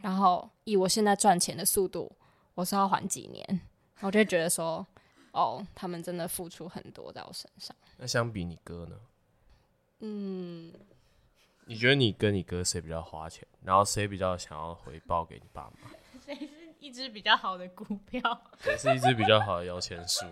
[0.02, 2.10] 然后以我现在赚钱的速度，
[2.54, 3.60] 我是要还几年？
[4.00, 4.84] 我就觉得说，
[5.36, 7.76] 哦，他们真的付出很多在我身上。
[7.98, 8.96] 那相比你哥呢？
[10.00, 10.72] 嗯，
[11.66, 13.46] 你觉得你跟你哥谁比较花钱？
[13.62, 15.90] 然后谁比较想要回报给你爸妈？
[16.24, 16.48] 谁是
[16.80, 18.20] 一只比较好的股票，
[18.60, 20.24] 谁是一只比较好的摇钱树。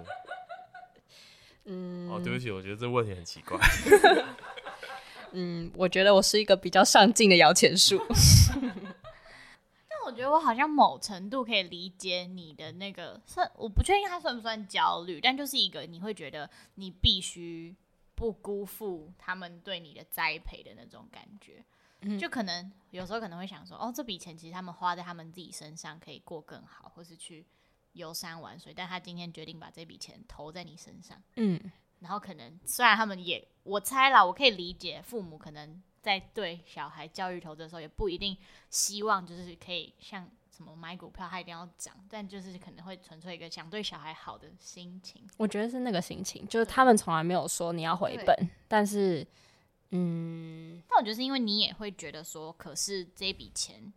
[1.67, 3.59] 嗯，哦，对不起，我觉得这问题很奇怪。
[5.33, 8.01] 嗯，我觉得我是一个比较上进的摇钱树。
[10.15, 17.75] 但我觉得我好像某程度可以理解你的那个算，我不确定它算不算焦虑，但就是一个你会觉得你必须
[18.15, 21.65] 不辜负他们对你的栽培的那种感觉。
[22.01, 27.45] 嗯，就可能有时候可能会想说，哦，这笔钱其实他们花在他们自己身上可以过更好，或是去。
[27.95, 31.61] 游山玩水，但他今天决定把这笔钱投在你身上，嗯，
[32.01, 38.37] 然后可能虽然他们也，我猜啦，我可以理解父母可能在对小孩教育投资的时候，也不一定
[38.69, 45.27] 希望就是可以像什么买股票，他一定要涨，但就是可能会纯粹一个想对小孩好的心情。
[45.39, 48.37] 我觉得是那个心情，就是他们从来没有说你要回本，
[48.69, 49.27] 但是，
[49.93, 53.91] 嗯，但我觉得是因为你也会觉得说，可是这笔钱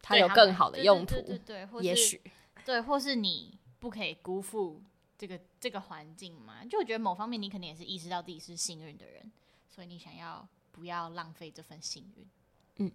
[0.00, 2.22] 它有更好的用途，对对对，对，也许。
[2.64, 4.80] 对，或是你不可以辜负
[5.18, 6.64] 这个这个环境嘛？
[6.64, 9.32] 就我觉得某方面你可能也是意识到自己是幸运的人，
[9.68, 12.26] 所以你想要不要浪费这份幸运？
[12.76, 12.92] 嗯，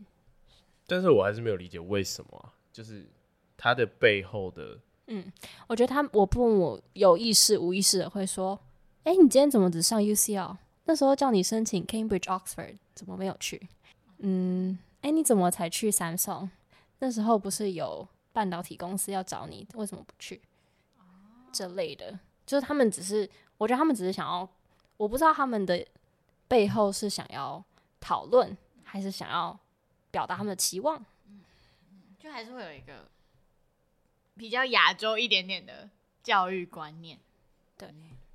[0.88, 3.08] 但是我还是没有理解为什么啊，就是
[3.56, 5.32] 他的背后的，嗯，
[5.68, 8.60] 我觉得他我父母有意识无意识的会说，
[9.04, 10.58] 哎，你今天怎么只上 UCL？
[10.86, 13.68] 那时候叫你申请 Cambridge Oxford，怎么没有去？
[14.20, 16.50] 嗯，哎，你怎么才去 Samsung？
[17.00, 18.08] 那时候不是有？
[18.34, 20.42] 半导体公司要找你，为什么不去？
[21.54, 24.46] 这类的，就是他们只是，我觉得他们只是想要，
[24.98, 25.88] 我不知道他们的
[26.48, 27.64] 背后是想要
[28.00, 29.60] 讨论，还是想要
[30.12, 31.04] 表达他们的期望。
[31.28, 31.42] 嗯，
[32.20, 33.10] 就还是会有一个
[34.36, 35.90] 比较亚洲一点点的
[36.24, 37.20] 教育观念。
[37.78, 37.90] 对，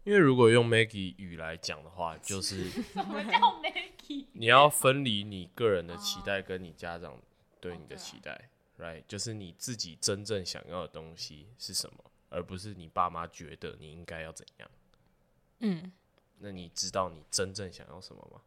[0.04, 4.26] 因为如果用 Maggie 语来讲的话，就是什么叫 Maggie？
[4.32, 7.18] 你要分离你个人的期待跟你家长
[7.60, 8.48] 对你的期待。
[8.78, 14.70] Right，就是你自己真正想要的东西是什么，而不是你爸妈觉得你应该要怎样。
[15.58, 15.92] 嗯，
[16.40, 18.40] 那你知道你真正想要什么吗？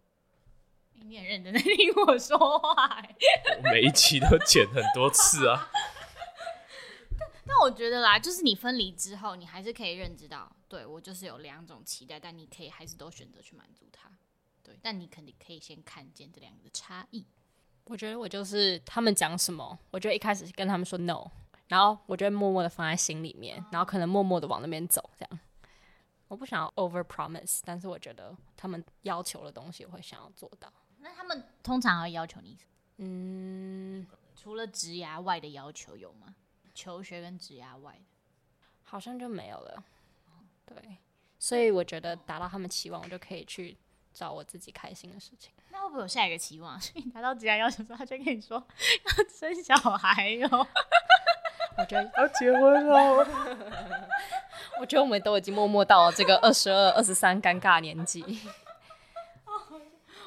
[0.95, 3.03] 你很认真在听我说话，
[3.57, 5.69] 我每一期都剪很多次啊。
[7.17, 14.09] 但但我觉得啦，就是你分离之后，你还是可以认知到，对，我就是有两种期待，但你可以还是都选择去满足他。
[14.61, 17.25] 对，但你肯定可以先看见这两个的差异。
[17.85, 21.29] 我觉得我就是他们讲什么，我就一开始跟他们说 no，
[21.67, 25.39] 然后我就会默默的放在心里面，然后可能默默的往那边走，这样。
[26.33, 30.73] 我不想要 over promise，但是我觉得他们要求的东西，我会想要做到。
[30.97, 32.71] 那他们通常会要求你什么？
[32.97, 36.33] 嗯，除了职涯外的要求有吗？
[36.73, 37.99] 求学跟职涯外的，
[38.81, 39.83] 好像就没有了。
[40.65, 40.97] 对，
[41.37, 43.77] 所以我觉得达到他们期望，我就可以去
[44.11, 45.53] 找我自己开心的事情。
[45.69, 46.77] 那会不会有下一个期望？
[46.81, 50.47] 所以你达到职业要求之后，他就跟你说要生小孩哟。
[51.75, 53.23] 我觉得要结婚了。
[54.79, 58.23] 我觉得我们都已经默默到了这个二十二、二十三尴尬年纪。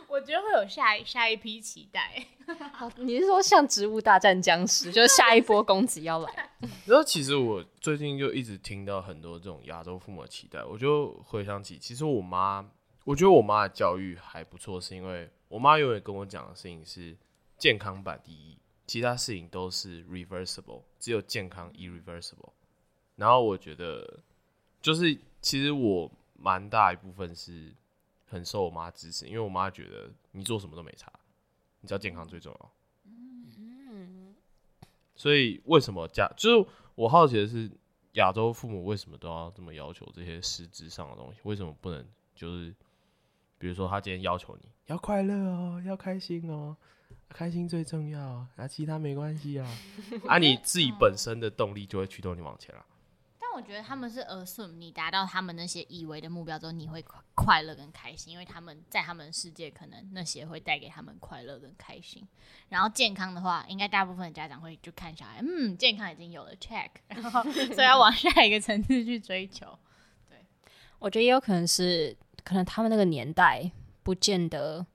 [0.08, 2.24] 我觉得会有下一下一批期待。
[2.72, 6.50] 好，你是说像《植物大战僵尸》，就是下一波攻击要来？
[6.86, 12.70] 然后其实我最近就一直听到很多这种亚洲父母的期待，我就回想起，其实我妈。
[13.04, 17.16] 我觉得我妈的教育还不错，是因为我妈永远跟我讲的事情是
[17.56, 22.50] 健康版第一，其他事情都是 reversible，只有健康 irreversible。
[23.14, 24.18] 然后我觉得，
[24.86, 27.74] 就是其实我蛮大一部分是
[28.24, 31.12] 很受我妈支持，因为我妈觉得你做什么都没差，
[31.80, 32.72] 你知道健康最重要。
[35.16, 37.68] 所以为什么家就是我好奇的是，
[38.12, 41.40] 亚洲父母为什么都要这么要求这些实质上的东西？
[41.42, 42.72] 为什么不能就是？
[43.58, 46.76] 比如说，他今天要求你要快乐哦，要开心哦，
[47.28, 49.68] 开心最重要，啊，其他没关系啊，
[50.28, 52.86] 啊，你自己本身的动力就会驱动你往前了。
[52.86, 52.95] 但
[53.56, 57.02] 我觉得他们是 assume 你达到他们那些以为的目标之后，你会
[57.34, 62.26] 快乐跟开心，因为他们在他们的世界可能那些会带给他们快乐跟开心。
[62.68, 69.66] 然后健康的话，应该大部分的家长会就看小孩，嗯，健康已经有了 check，然后所以要往下一个层次去追求。
[70.28, 70.44] 对，
[70.98, 72.16] 我觉得也有可能是。
[72.44, 73.68] 可能他们那个年代
[74.04, 74.86] 不见得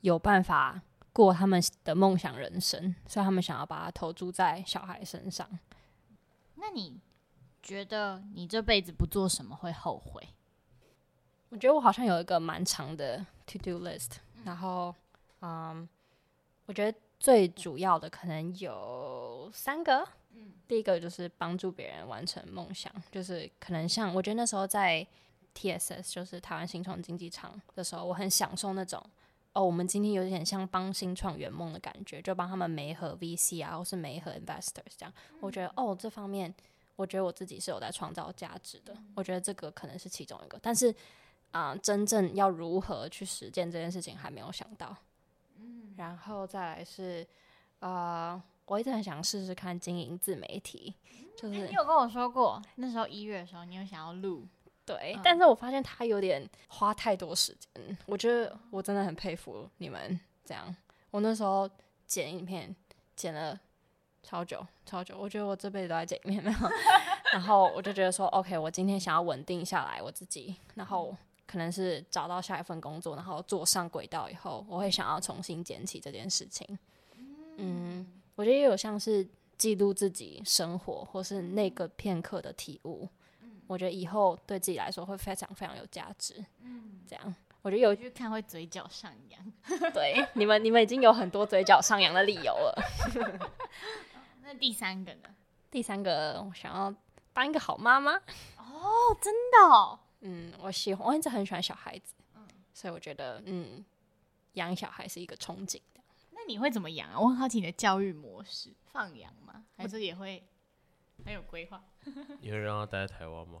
[0.00, 0.80] 有办法
[1.12, 5.46] 过他们的梦想人生，所以他们想要把它投注在小孩身上。
[6.54, 6.98] 那你
[7.64, 10.22] 觉得你这辈子不做什么会后悔？
[11.48, 14.10] 我觉得我好像有一个蛮长的 to do list，
[14.44, 14.94] 然后，
[15.40, 15.88] 嗯，
[16.66, 20.06] 我觉得最主要的可能有三个。
[20.34, 25.06] 嗯第一个就是帮助别人完成梦想，就是可能像我觉得那时候在。
[25.56, 29.00] TSS 就是台湾新创经济场的时候，我很享受那种
[29.52, 35.14] 哦，我们今天有点像帮新创圆梦的感觉，就帮他们媒合 VC 啊，或是媒合 investors 这样。
[35.38, 36.52] 我觉得哦，这方面
[36.96, 38.96] 我觉得我自己是有在创造价值的。
[39.14, 40.90] 我觉得这个可能是其中一个，但是
[41.50, 44.96] 啊、呃，真正要如何去实践这件事情还没有想到。
[45.56, 47.26] 嗯，然后再来是
[47.80, 50.94] 呃，我一直很想试试看经营自媒体，
[51.36, 54.46] 就是、欸、你有跟我说过，那时候一月的时候你有想要录。
[54.86, 57.98] 对，但是我发现他有点花太多时间。
[58.04, 60.76] 我觉得我真的很佩服你们这样。
[61.10, 61.66] 我那时候
[62.06, 62.74] 剪影片
[63.16, 63.58] 剪了
[64.24, 66.42] 超久超久，我觉得我这辈子都在这里面。
[67.32, 71.14] 然后我就觉得说，OK，我今天想要稳定下来我自己，然后
[71.46, 76.78] 可能是找到下一份工作，然后坐上轨道以后，我会想要重新捡起这件事情。
[77.56, 79.26] 嗯，我觉得也有像是
[79.58, 83.08] 记录自己生活，或是那个片刻的体悟。
[83.66, 86.34] 我觉得以后对自己来说会非常非常有价值。
[86.62, 89.52] 嗯，这样，我觉得有一句看会嘴角上扬。
[89.92, 92.82] 对，你们你们已经有很多嘴角上扬的理由了。
[94.54, 95.34] 那第三个呢？
[95.68, 96.94] 第三个，我想要
[97.32, 98.12] 当一个好妈妈。
[98.56, 99.98] 哦，真的哦。
[100.20, 102.14] 嗯，我喜欢，我一直很喜欢小孩子。
[102.36, 103.84] 嗯，所以我觉得，嗯，
[104.52, 106.00] 养小孩是一个憧憬的。
[106.30, 107.18] 那你会怎么养啊？
[107.18, 109.64] 我很好奇你的教育模式，放养吗？
[109.76, 110.40] 还是也会？
[111.24, 111.82] 很有规划，
[112.40, 113.58] 你会让他待在台湾吗？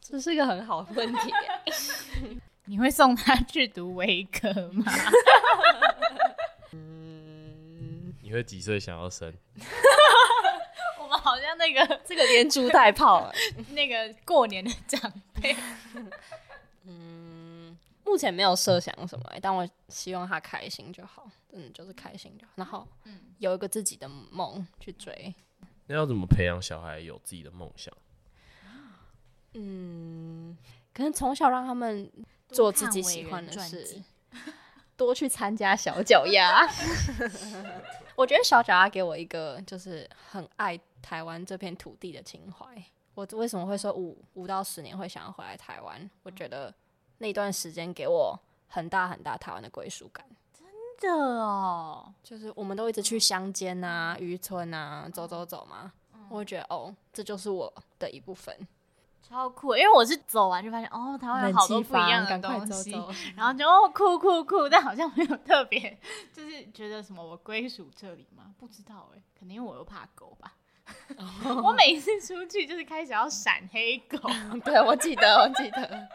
[0.00, 1.32] 这是一个很好的问题。
[2.66, 4.84] 你会送他去读维科吗？
[6.72, 7.07] 嗯，
[8.28, 9.32] 你会几岁想要生？
[11.00, 13.32] 我们好像那个这个连珠带炮，
[13.72, 15.56] 那个过年的长辈。
[16.84, 21.26] 嗯，目前没有设想什么、欸，但我希望他开心就好。
[21.52, 22.52] 嗯，就是开心就好。
[22.56, 22.86] 然后，
[23.38, 25.34] 有一个自己的梦去追。
[25.86, 27.90] 那要怎么培养小孩有自己的梦想？
[29.54, 30.54] 嗯，
[30.92, 32.12] 可能从小让他们
[32.50, 34.02] 做自己喜欢的事，
[34.98, 36.68] 多去参加小脚丫。
[38.18, 42.66] 我觉得小脚丫给我一个就是很爱台湾这片土地的情怀。
[43.14, 46.10] 我为什么会说五五到十年会想要回来台湾？
[46.24, 46.74] 我觉得
[47.18, 50.26] 那段时间给我很大很大台湾的归属感。
[50.52, 50.66] 真
[50.98, 58.52] 的哦，就是我们都一直去乡间啊、渔村啊走走走嘛，嗯、我会觉得哦，这就是我的一部分，
[59.28, 59.74] 超酷。
[59.76, 65.98] 因为我是走完就发现哦，台湾有好多不一样的东西，走 走然后就哦酷酷酷，但好像没有特别，
[66.32, 68.54] 就是觉得什么我归属这里吗？
[68.58, 70.54] 不知道哎，可能因为我又怕狗吧。
[71.18, 74.18] 哦、我每次出去就是开始要闪黑狗，
[74.64, 76.08] 对，我记得，我记得。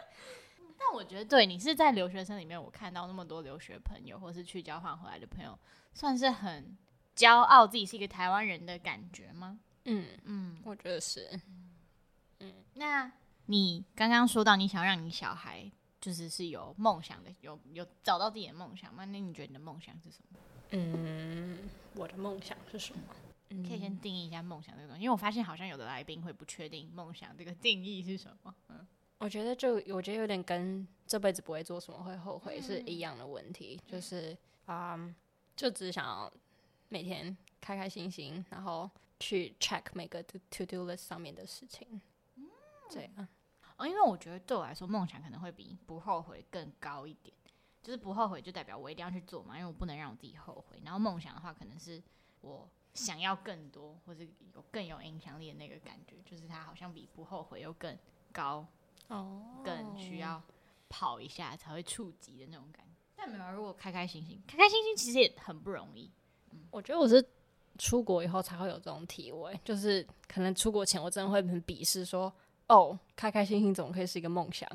[0.79, 5.55] 但我觉得，对你是在留学生里面，我看到那么多留学朋友，或是去交换回来的朋友，
[5.93, 6.75] 算是很
[7.15, 9.59] 骄傲自己是一个台湾人的感觉吗？
[9.85, 11.29] 嗯嗯，我觉得是。
[11.33, 11.62] 嗯，
[12.75, 13.11] 那
[13.45, 19.05] 你刚刚说到你想让你小孩就是是有梦想的，有有找到自己的梦想吗？
[19.05, 20.39] 那你觉得你的梦想是什么？
[20.71, 21.59] 嗯，
[21.95, 23.01] 我的梦想是什么？
[23.49, 28.55] 你可以先定义一下梦想这个东西，因为我发现好像有的来宾会不确定梦想这个定义是什么。
[28.69, 28.85] 嗯。
[29.19, 35.15] 我觉得就我觉得有点跟这辈子不会做什么会后悔是一样的问题，嗯、就是啊、嗯，
[35.55, 36.33] 就只想要
[36.89, 38.89] 每天开开心心，然后
[39.21, 42.01] 去 check 每个 to do list 上面的事情，嗯，
[42.89, 43.27] 这样。
[43.77, 47.35] 哦，因为我觉得对我来说，梦想可能会比不后悔更高一点，
[47.81, 50.79] 就是不后悔就代表我一定要去做嘛，因为我不能让我自己后悔。
[50.83, 52.01] 然后梦想的话，可能是
[52.41, 57.97] 我想要更多，或者有更有影响力的那个感觉，就是它好像比不后悔又更
[58.31, 58.65] 高。
[59.09, 60.41] 哦，更需要
[60.87, 62.91] 跑一下才会触及的那种感觉。
[63.15, 66.09] 但没有，如果开开心心，开开心心其实也很不容易。
[66.51, 67.23] 嗯，我觉得我是
[67.77, 72.33] 出国以后才会有这种体会，就是可能出国前我真的会很鄙视说，
[72.67, 74.67] 哦，开开心心怎么可以是一个梦想？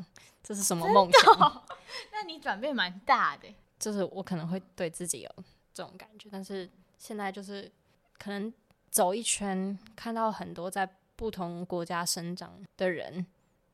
[0.42, 1.32] 这是什么梦想？
[1.40, 1.62] 哦，
[2.12, 3.48] 那你转变蛮大的，
[3.78, 5.30] 就是我可能会对自己有
[5.72, 7.70] 这种感觉，但是现在就是
[8.18, 8.52] 可能
[8.90, 13.26] 走一圈，看到很多在不同国家生长的人。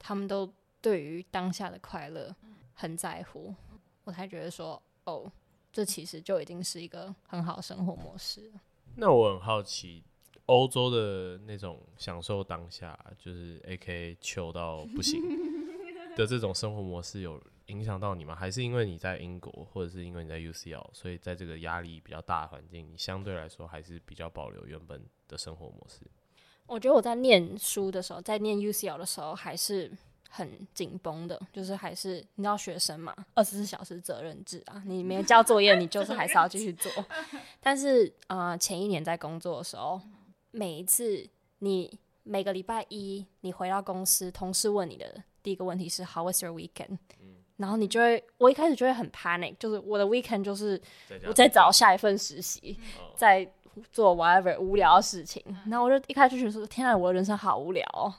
[0.07, 2.35] 他们都对于当下的快乐
[2.75, 3.55] 很在乎，
[4.05, 5.33] 我才觉得说，哦，
[5.73, 8.53] 这其实就已经是一个很好的生活模式。
[8.97, 10.05] 那我很好奇，
[10.47, 15.23] 欧洲的那种享受当下，就是 AK 求到不行
[16.17, 18.35] 的这种生活模式，有影响到你吗？
[18.35, 26.01] 还是因为你在英国，或者是因为你在 UCL，所以在这个压力比较大的环境，你相对来说还是比较保留原本的生活模式？
[26.67, 29.91] 我觉得我在念书的时候，在念 UCL 的时候，还是
[30.31, 36.91] 很紧绷的，就是还是你知道学生嘛，二十四小时责任制啊，你没交作业，你就是还是要继续做。
[37.61, 40.01] 但是啊、呃，前一年在工作的时候，
[40.55, 41.29] 每一次
[41.59, 46.99] 你每个礼拜一你回到公司，同事问你的第一个问题是 How was your weekend？
[47.57, 50.81] 然后你就会，我一开始就会很 panic，就是我的 weekend 就是
[51.27, 53.49] 我在找下一份实习，哦在
[53.93, 55.45] 做 whatever 无聊的事情。
[55.69, 58.15] 然后我就一开始就觉得说，天啊，我的人生好无聊哦。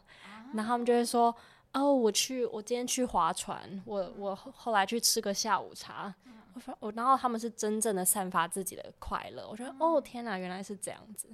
[0.54, 1.34] 然后他们就会说，
[1.72, 6.14] 哦，我去，我今天去划船，我我后来去吃个下午茶。
[6.54, 9.48] 我说我，然后他们是真正的散发自己的快乐。
[9.50, 11.30] 我觉得，哦，天哪，原来是这样子。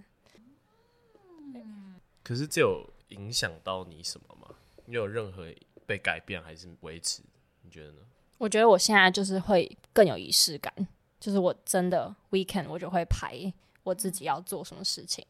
[2.23, 4.55] 可是这有影响到你什么吗？
[4.85, 5.47] 你有任何
[5.85, 7.21] 被改变还是维持？
[7.61, 7.99] 你觉得呢？
[8.37, 10.73] 我觉得我现在就是会更有仪式感，
[11.19, 15.25] 就是我真的 weekend 我就会排我自己要做什么事情，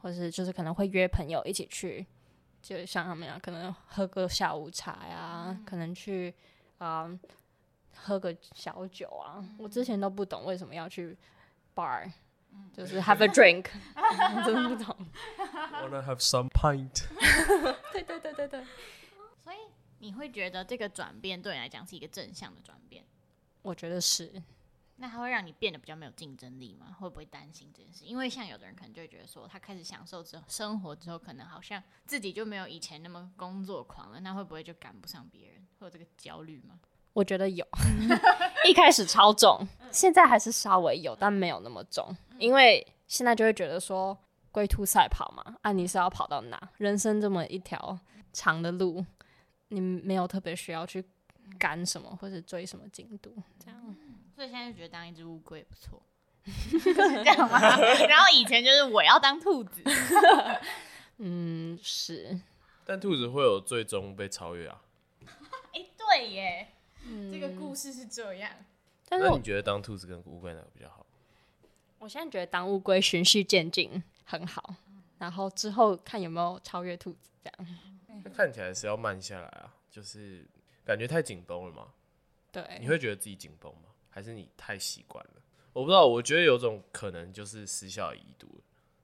[0.00, 2.06] 或是就是可能会约朋友一起去，
[2.60, 6.34] 就像他们一样，可能喝个下午茶呀，可能去
[6.78, 7.20] 啊、呃、
[7.94, 9.42] 喝个小酒啊。
[9.58, 11.16] 我之前都不懂为什么要去
[11.74, 12.10] bar，
[12.72, 15.06] 就是 have a drink，我 真的不懂。
[15.46, 17.06] Wanna have some pint？
[17.92, 18.64] 对对对对对。
[19.42, 19.56] 所以
[19.98, 23.04] 你会觉得这个转变对你来讲是一个正向的转变？
[23.62, 24.42] 我觉得是。
[24.96, 26.96] 那它会让你变得比较没有竞争力吗？
[27.00, 28.04] 会不会担心这件事？
[28.04, 35.66] 因为像有的人可能就会觉得说，他开始享受之后生活之后，可能好像自己就没有以前那么工作狂了，那会不会就赶不上别人？
[35.80, 36.78] 会有这个焦虑吗？
[37.14, 37.66] 我觉得有，
[38.68, 42.14] 一开始超重，现在还是稍微有，但没有那么重。
[42.38, 44.16] 因为现在就会觉得说，
[44.50, 46.70] 龟兔赛跑嘛，啊，你是要跑到哪？
[46.76, 47.98] 人生这么一条
[48.32, 49.04] 长的路，
[49.68, 51.02] 你没有特别需要去
[51.58, 53.34] 赶什么或者追什么进度，
[53.64, 53.96] 这样。
[54.34, 56.02] 所以现在就觉得当一只乌龟也不错，
[56.44, 57.58] 是这样吗？
[58.08, 59.80] 然后以前就是我要当兔子，
[61.18, 62.40] 嗯，是。
[62.84, 64.82] 但兔子会有最终被超越啊？
[65.72, 66.73] 哎、欸，对耶、
[67.06, 68.50] 嗯，这个故事是这样。
[69.08, 71.04] 但是那你觉得当兔子跟乌龟哪个比较好？
[71.98, 74.74] 我现在觉得当乌龟循序渐进很好，
[75.18, 77.78] 然后之后看有没有超越兔子这样。
[78.22, 80.46] 那看起来是要慢下来啊，就是
[80.84, 81.88] 感觉太紧绷了吗。
[82.50, 83.88] 对，你会觉得自己紧绷吗？
[84.10, 85.42] 还是你太习惯了？
[85.72, 88.62] 我不知道，我觉得有种可能就是失效已读，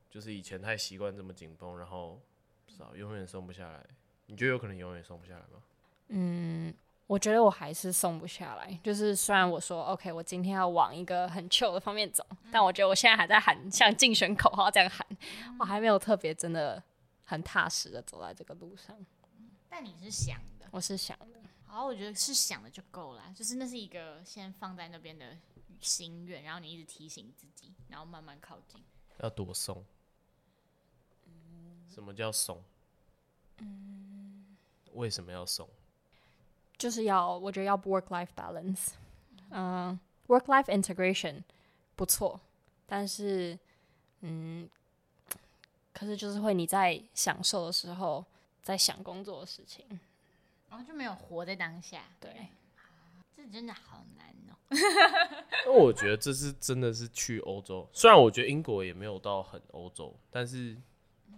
[0.09, 2.21] 就是以前太习惯这么紧绷，然后
[2.65, 3.85] 不知道永远松不下来。
[4.27, 5.63] 你觉得有可能永远松不下来吗？
[6.09, 6.73] 嗯，
[7.11, 8.73] 我觉得我还是松不下来。
[8.85, 15.05] 就是虽然我说 OK，我今天要往一个很 chill 的方面走，但我觉得我现在还在喊像竞选口号这样喊，
[15.59, 16.81] 我还没有特别真的
[17.25, 18.97] 很踏实的走在这个路上。
[19.69, 21.41] 但你是想的，我是想的。
[21.67, 25.37] 好，我觉得是想的就够了，就是那是一个先放在那边的
[25.81, 28.81] 心愿，然后你一直提醒自己，然后慢慢靠近。
[29.19, 29.85] 要多松？
[31.27, 32.63] 嗯，什么叫松？
[33.59, 34.57] 嗯，
[34.93, 35.69] 为什么要松？
[36.81, 38.93] 就是要，我觉得要 work life balance，
[39.51, 41.43] 嗯、uh,，work life integration
[41.95, 42.41] 不错，
[42.87, 43.59] 但是，
[44.21, 44.67] 嗯，
[45.93, 48.25] 可是就是会你在享受的时候，
[48.63, 49.85] 在想工作的事情。
[50.71, 52.49] 然、哦、后就没有活在当下，对，
[53.37, 54.57] 这真的好难哦。
[55.67, 60.75] 那我觉得这是真的是去欧洲，虽然我觉得英国也没有到很欧洲，但是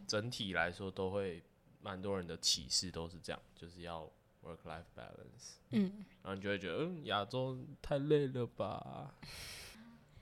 [0.06, 1.42] 整体来说都会
[1.80, 4.08] 蛮多人的启示都是这样，就是要
[4.42, 5.56] work life balance。
[5.70, 9.14] 嗯，然后你就会觉得，嗯，亚洲太累了吧？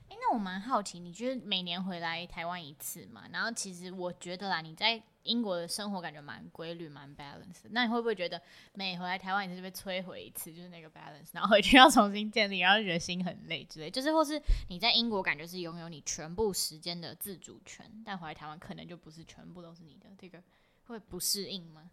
[0.09, 3.29] 哎、欸，那我蛮好奇，你觉得每年回来台湾一次嘛？
[3.33, 5.03] 然后其实我觉得啦，你在。
[5.25, 7.67] 英国的生活感觉蛮规律，蛮 balance。
[7.73, 8.41] 那你会不会觉得
[8.73, 13.91] 每回来台湾，你就被摧毁一次，就是那个 balance，然后回去要重新建立，然后觉得心很累之类？
[13.91, 20.43] 就是或是你在英国感觉是拥有你全部时间的自主权，但回来台湾可能就不是全部都是你的，这个
[20.87, 21.91] 会不适应吗？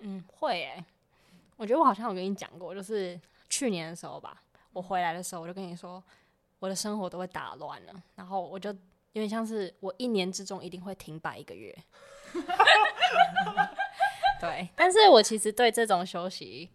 [0.00, 0.84] 嗯，会诶、欸。
[1.60, 4.42] 我觉得我好像有跟你讲过，就是去年的时候吧，
[4.72, 6.02] 我回来的时候，我就跟你说，
[6.58, 11.76] 我的生活都会打乱了，然后我就有点像是我一年之中一定会停摆一个月。
[14.40, 16.70] 对，但是我其实对这种休息，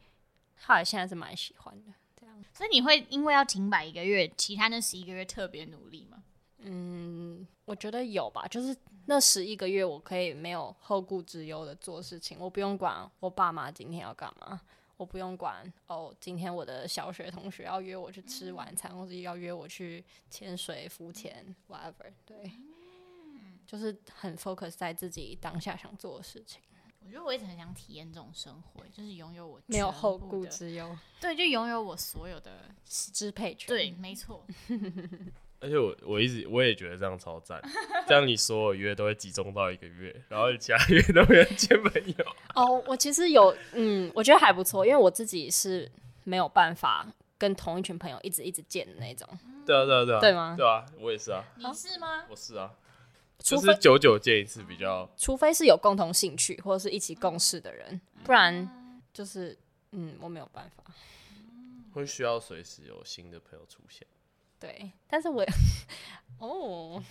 [0.62, 1.92] 后来现在是蛮喜欢的。
[2.16, 6.22] 这样，所以你会因为要停摆一个月，其他那十一个月特别努力吗？
[6.60, 8.48] 嗯，我觉得有吧。
[8.48, 14.60] 就是那十一个月，我可以没有后顾之忧的做事情，我不用管我爸妈今天要干嘛，
[14.98, 22.12] 我不用管哦，今天我的小学同学要约我去吃晚餐，或者要约我去潜水、浮潜，whatever。
[22.26, 22.52] 对。
[23.68, 26.62] 就是很 focus 在自己当下想做的事情。
[27.04, 33.68] 我觉得我一直很想体验这种生活，就是拥有我没有后顾之忧，对，就拥有我所有的支配权。
[33.68, 34.46] 对，没错。
[35.60, 37.62] 而且我我一直我也觉得这样超赞，
[38.08, 42.26] 这样你所有约都会集中到一个月，然后其他月都没有见朋友。
[42.56, 45.92] 哦，我其实有，嗯，我觉得还不错，因为我自己是
[46.24, 49.28] 没有办法跟同一群朋友一直一直见的那种。
[49.66, 50.56] 对啊，对啊，对啊，对吗？
[50.58, 51.44] 对啊，我也是啊。
[51.58, 52.26] 你是吗？
[52.30, 52.72] 我是啊。
[53.40, 59.56] 就是久久见一次比较，除非是有共同兴趣或者是一起共事的人，不然就是
[59.92, 60.84] 嗯，我没有办法。
[61.94, 64.08] 会需要随时有新的朋友出现。
[64.60, 65.46] 对， 但是我
[66.40, 67.02] 哦，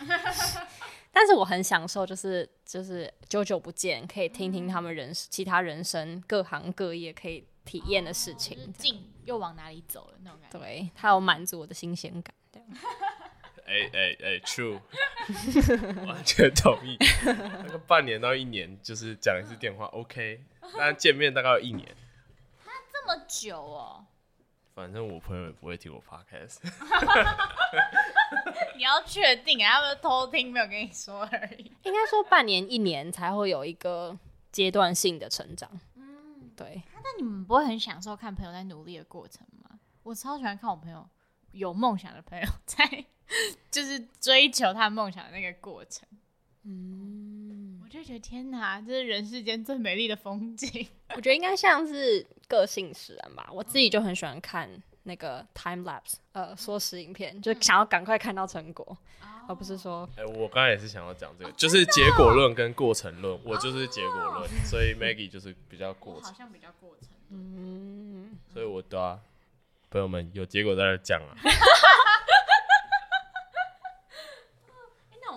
[1.13, 10.59] 但是我很享受，就是就是久久不见，可以听听他们人、嗯、其他人生各行各业可以体验的事情，进、哦就是、又往哪里走了那种感觉。
[10.59, 12.35] 对，他有满足我的新鲜感。
[13.67, 14.79] 哎哎哎，True，
[16.07, 16.99] 完全同意。
[17.25, 20.45] 那个半年到一年，就是讲一次电话，OK，
[20.77, 21.97] 但见面大概有一年。
[22.67, 24.05] 那这么久哦？
[24.75, 26.59] 反正我朋友也不会听我 Podcast。
[28.77, 29.75] 你要确定啊？
[29.75, 31.71] 他们偷听没有跟你说而已。
[31.85, 34.19] 应该说半年一年才会有一个
[34.51, 35.71] 阶段性的成长。
[35.95, 36.83] 嗯，对。
[36.95, 39.79] 那你们不会很享受看朋友在努力的过程吗？
[40.03, 41.09] 我超喜欢看我朋友
[41.53, 43.05] 有梦想的朋友在。
[43.71, 46.07] 就是追求他梦想的那个过程，
[46.63, 47.44] 嗯，
[48.05, 50.87] 觉得天哪，这是人世间最美丽的风景。
[51.17, 53.49] 我觉得应该像是个性使然吧。
[53.51, 54.69] 我自己就很喜欢看
[55.05, 69.19] 那个 time lapse，呃，缩时影片，就想要赶快看到成果，嗯、而不是说，哎、欸，我刚才也是想要讲这个，哦、就是结果论跟过程论，我就是结果论，哦、所以 Maggie 就是比较过程，好像比较过程，嗯，所以我的、啊、
[69.91, 71.33] 朋友们有结果在这讲啊。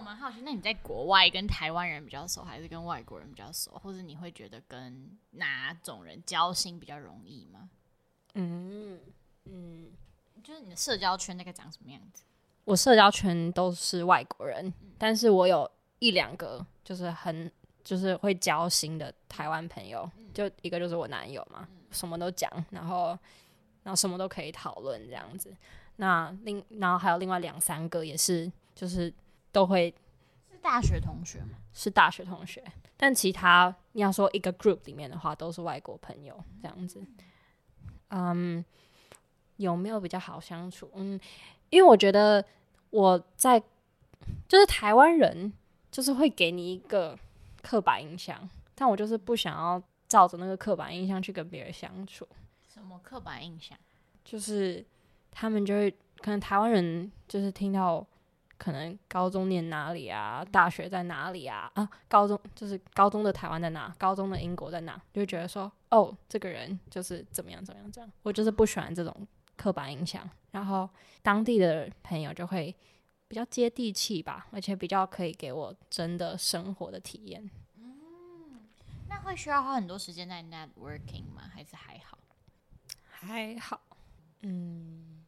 [0.08, 3.72] 蛮好奇，那你在国外跟台湾人比较熟，还是跟外国人比较熟？
[3.72, 7.70] 或者你会觉得跟哪种人交心比较容易吗？
[8.36, 9.02] 嗯
[9.44, 9.92] 嗯，
[10.42, 12.24] 就是你的社交圈那个长什么样子？
[12.64, 17.52] 我社交圈都是外国人，嗯、但是我有一两个就是很
[17.84, 23.08] 就是会交心的台湾朋友，嗯、就一个就是我男友嘛，嗯、什么都讲，然后
[23.84, 25.54] 然后什么都可以讨论这样子。
[25.98, 29.14] 那另然后还有另外两三个也是就是。
[29.58, 29.92] 都会
[30.52, 31.58] 是大学同学吗？
[31.74, 32.64] 是大学同学，
[32.96, 37.04] 但其他你要说一个 group 里面的话，都是外国朋友这样子。
[38.10, 38.64] 嗯，
[39.56, 40.92] 有没有比较好相处？
[40.94, 41.20] 嗯，
[41.72, 42.46] 因为我觉得
[42.92, 43.60] 我在
[44.48, 45.52] 就是台湾人，
[45.90, 47.18] 就是会给你一个
[47.64, 52.28] 刻板印象，但我就是不想要照着那个刻板印象去跟别人相处。
[52.72, 53.76] 什么刻板印象？
[54.24, 54.86] 就是
[55.32, 55.90] 他们就会
[56.22, 58.06] 可能台湾人就是听到。
[58.58, 60.44] 可能高中念哪里啊？
[60.52, 61.72] 大学在哪里啊？
[61.76, 63.94] 啊，高中就是高中的台湾在哪？
[63.98, 65.00] 高中的英国在哪？
[65.14, 68.12] 就觉得说，哦，这个人就是怎么样怎么样这样。
[68.24, 70.28] 我就是不喜欢这种刻板印象。
[70.52, 70.90] 然后
[71.22, 72.76] 当地的朋友就会
[73.28, 77.48] 比较接地气吧，而且比较可以给我真的生活的体验。
[77.76, 78.68] 嗯，
[79.08, 81.44] 那会需要花很多时间在 networking 吗？
[81.54, 82.18] 还是还好？
[83.10, 83.80] 还好。
[84.42, 85.24] 嗯，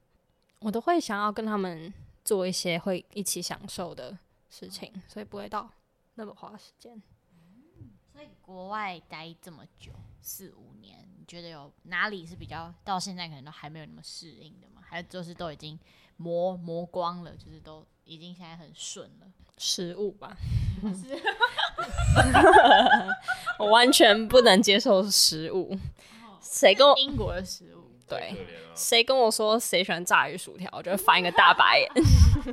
[0.59, 1.93] 我都会想要跟他们。
[2.30, 4.15] 做一些会一起享受的
[4.51, 5.67] 事情，所以不会到
[6.13, 6.93] 那么花时间。
[7.34, 14.84] 嗯，所以国外待这么久，四五年，你觉得有哪里是比较到现在可能都还没有那么适应的吗？
[14.86, 15.80] 还是就是都已经
[16.17, 19.25] 磨磨光了，就是都已经现在很顺了？
[19.57, 20.38] 食物吧，
[23.57, 25.75] 我完全不能接受食物。
[26.39, 27.78] 谁跟我英国的食物？
[28.10, 28.36] 对，
[28.76, 31.89] 谁跟我说谁喜欢炸鱼薯条，我就会翻一个大白眼。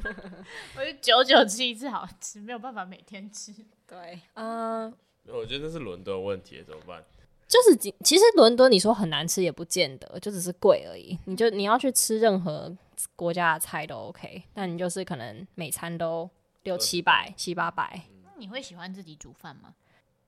[0.77, 3.55] 我就久久吃一次好吃，没有办法每天吃。
[3.87, 4.93] 对，嗯，
[5.29, 7.03] 我觉得这是伦敦问题，怎么办？
[7.49, 11.19] 就是其实伦敦你说很难吃也不见得，就只是贵而已。
[11.25, 12.77] 你就你要去吃任何
[13.15, 16.29] 国家的菜都 OK，但你就是可能每餐都
[16.65, 18.03] 六七百、七八百。
[18.25, 19.75] 那你会喜欢自己煮饭吗？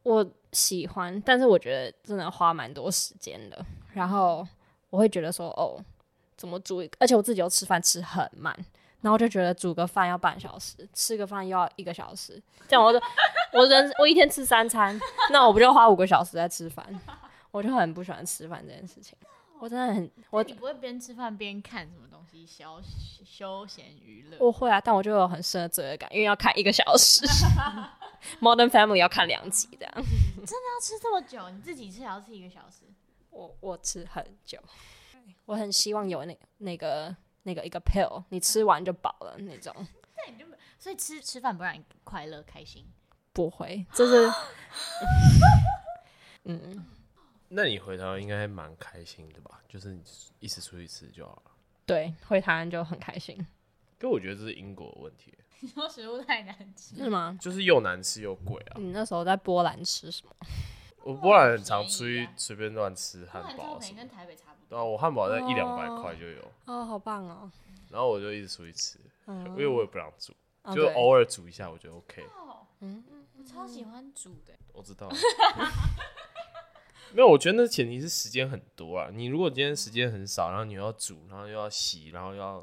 [0.05, 3.67] 我喜欢，但是我觉得真的花蛮多时间的。
[3.93, 4.47] 然后。
[4.91, 5.83] 我会觉得说，哦，
[6.37, 6.97] 怎么煮一个？
[7.01, 8.55] 而且我自己又吃饭吃很慢，
[9.01, 13.01] 然后我就觉得煮个饭要半小时，吃个饭又要一个小时，这样我就
[13.53, 14.99] 我人我一天吃三餐，
[15.31, 16.87] 那我不就花五个小时在吃饭？
[17.51, 19.17] 我就很不喜欢吃饭这件事情。
[19.61, 22.81] 我真的很，我你不会边吃饭边看什么东西消
[23.25, 24.37] 休闲娱乐？
[24.39, 27.27] 我会啊，但我就有很深的罪恶感，因为要看一个小时。
[28.41, 31.49] Modern Family 要看两集这样，真的要吃这么久？
[31.51, 32.85] 你自己吃也要吃一个小时？
[33.31, 34.59] 我我吃很久，
[35.45, 37.15] 我很希望有那那个
[37.45, 39.75] 那个一个 pill，你吃完就饱了那种。
[40.17, 40.45] 那，你就
[40.79, 42.87] 所以吃吃饭不让你快乐开心？
[43.33, 44.29] 不会，就是
[46.45, 46.85] 嗯。
[47.51, 49.63] 那你回台湾应该蛮开心的吧？
[49.67, 50.03] 就是你
[50.39, 51.53] 一直出去吃就好了。
[51.87, 53.47] 对，回台湾就很开心。
[53.99, 55.33] 可我觉得这是英国的问题。
[55.61, 57.39] 你说食物太难吃是吗？
[57.41, 58.77] 就是又难吃又贵啊。
[58.77, 60.33] 你那时候在波兰吃什么？
[61.09, 64.69] 我波兰很常出去随便乱吃汉堡，跟台北差不多。
[64.69, 66.53] 对啊，我汉堡在一两百块就有。
[66.67, 67.51] 哦，好棒哦！
[67.89, 70.35] 然后我就一直出去吃，因为我也不让煮，
[70.75, 72.23] 就偶尔煮一下，我觉得 OK。
[72.81, 73.03] 嗯，
[73.39, 74.53] 我超喜欢煮的。
[74.75, 75.09] 我知道。
[77.15, 79.09] 没有，我觉得那前提是时间很多啊。
[79.11, 82.63] 你如果今天时间很少，然后你又要煮，然后又要洗，然后又要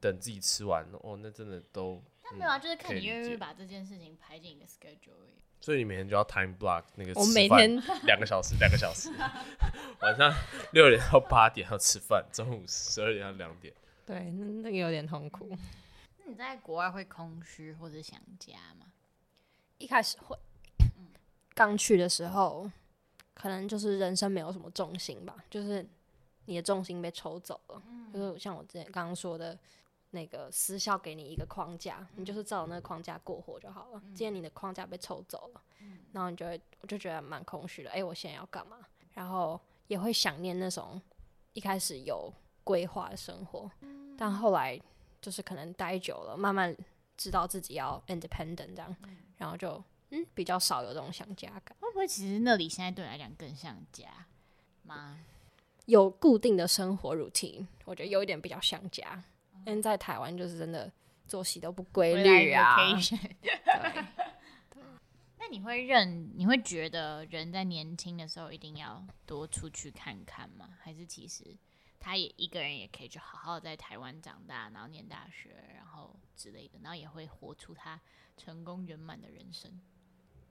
[0.00, 2.00] 等自己吃完，哦，那真的都。
[2.22, 5.42] 但没有啊，就是看你愿不愿意把这件事情排进你的 schedule 而已。
[5.66, 9.10] 所以你每天就要 time block 那个，我每天两个小时，两个小时，
[10.00, 10.32] 晚上
[10.70, 13.74] 六点到八点要吃饭，中午十二点到两点。
[14.06, 15.50] 对，那那个有点痛苦。
[16.18, 18.86] 那你在国外会空虚或者想家吗？
[19.78, 20.38] 一开始会，
[21.52, 22.70] 刚去的时候，
[23.34, 25.84] 可能就是人生没有什么重心吧，就是
[26.44, 27.82] 你的重心被抽走了。
[27.88, 29.58] 嗯、就是像我之前刚刚说的，
[30.10, 34.02] 那个私校给你一个框架，嗯、你就是照那个框架过活就好了。
[34.14, 37.90] 既然、嗯、你的框架被抽走了，嗯、然后你就会，我就觉得蛮空虚的。
[37.90, 38.78] 哎、欸，我现在要干嘛？
[39.12, 41.00] 然后也会想念那种
[41.52, 42.32] 一开始有
[42.64, 44.80] 规划的生活，嗯、但后来
[45.20, 46.76] 就是可能待久了，慢慢
[47.16, 49.82] 知道自己要 independent 这样，嗯、然后就。
[50.10, 51.76] 嗯，比较少有这种想家感。
[51.80, 54.06] 会不会其实那里现在对你来讲更像家
[54.84, 55.18] 吗？
[55.86, 59.20] 有固定的生活 routine，我觉得有一点比较像家。
[59.66, 60.90] 因为、嗯、在台湾就是真的
[61.26, 62.76] 作息都不规律啊。
[65.38, 66.32] 那你会认？
[66.34, 70.70] 你会觉得人在年轻的时候一定要多出去看看吗？
[70.80, 71.56] 还是其实
[72.00, 78.00] 他也一个人也可以就好好在台湾长大，然后念大学，然后之类的，然后也会活出他
[78.36, 79.70] 成功圆满的人生？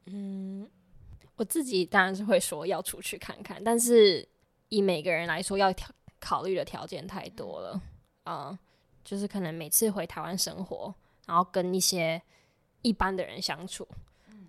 [0.06, 0.70] 嗯，
[1.36, 4.26] 我自己当然是会说要出去看看，但是
[4.70, 7.82] 以每个人来说，要条考虑的条件太多了
[8.24, 8.60] 啊、嗯。
[9.06, 10.94] 就是可能每次回台湾生活，
[11.28, 12.22] 然后跟一些
[12.82, 13.88] 一般的人相处，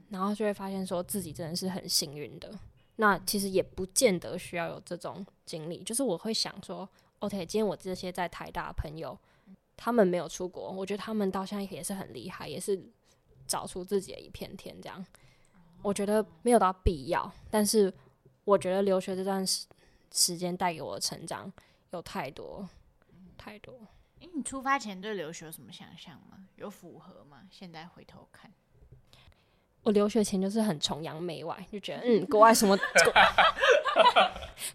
[0.09, 2.50] 然后就会发现说自己真的是很幸运的。
[2.96, 6.88] 那其实也不见得需要有这种经历，就是我会想说
[7.18, 9.16] ，OK，今天我这些在台大的朋友，
[9.76, 12.82] 他们没有出国，我觉得他们到现在也是很厉害，也是
[13.46, 15.04] 找出自己的一片天这样。
[15.82, 17.92] 我觉得没有到必要，但是
[18.44, 19.66] 我觉得留学这段时
[20.11, 21.52] 时间带给我的成长
[21.90, 22.66] 有太多
[23.36, 23.74] 太多。
[24.20, 26.46] 诶，你出发前对留学有什么想象吗？
[26.56, 27.42] 有符合吗？
[27.50, 28.50] 现在回头看，
[29.82, 33.12] 我留学前就是很崇洋媚外，就觉得嗯，国外什么国，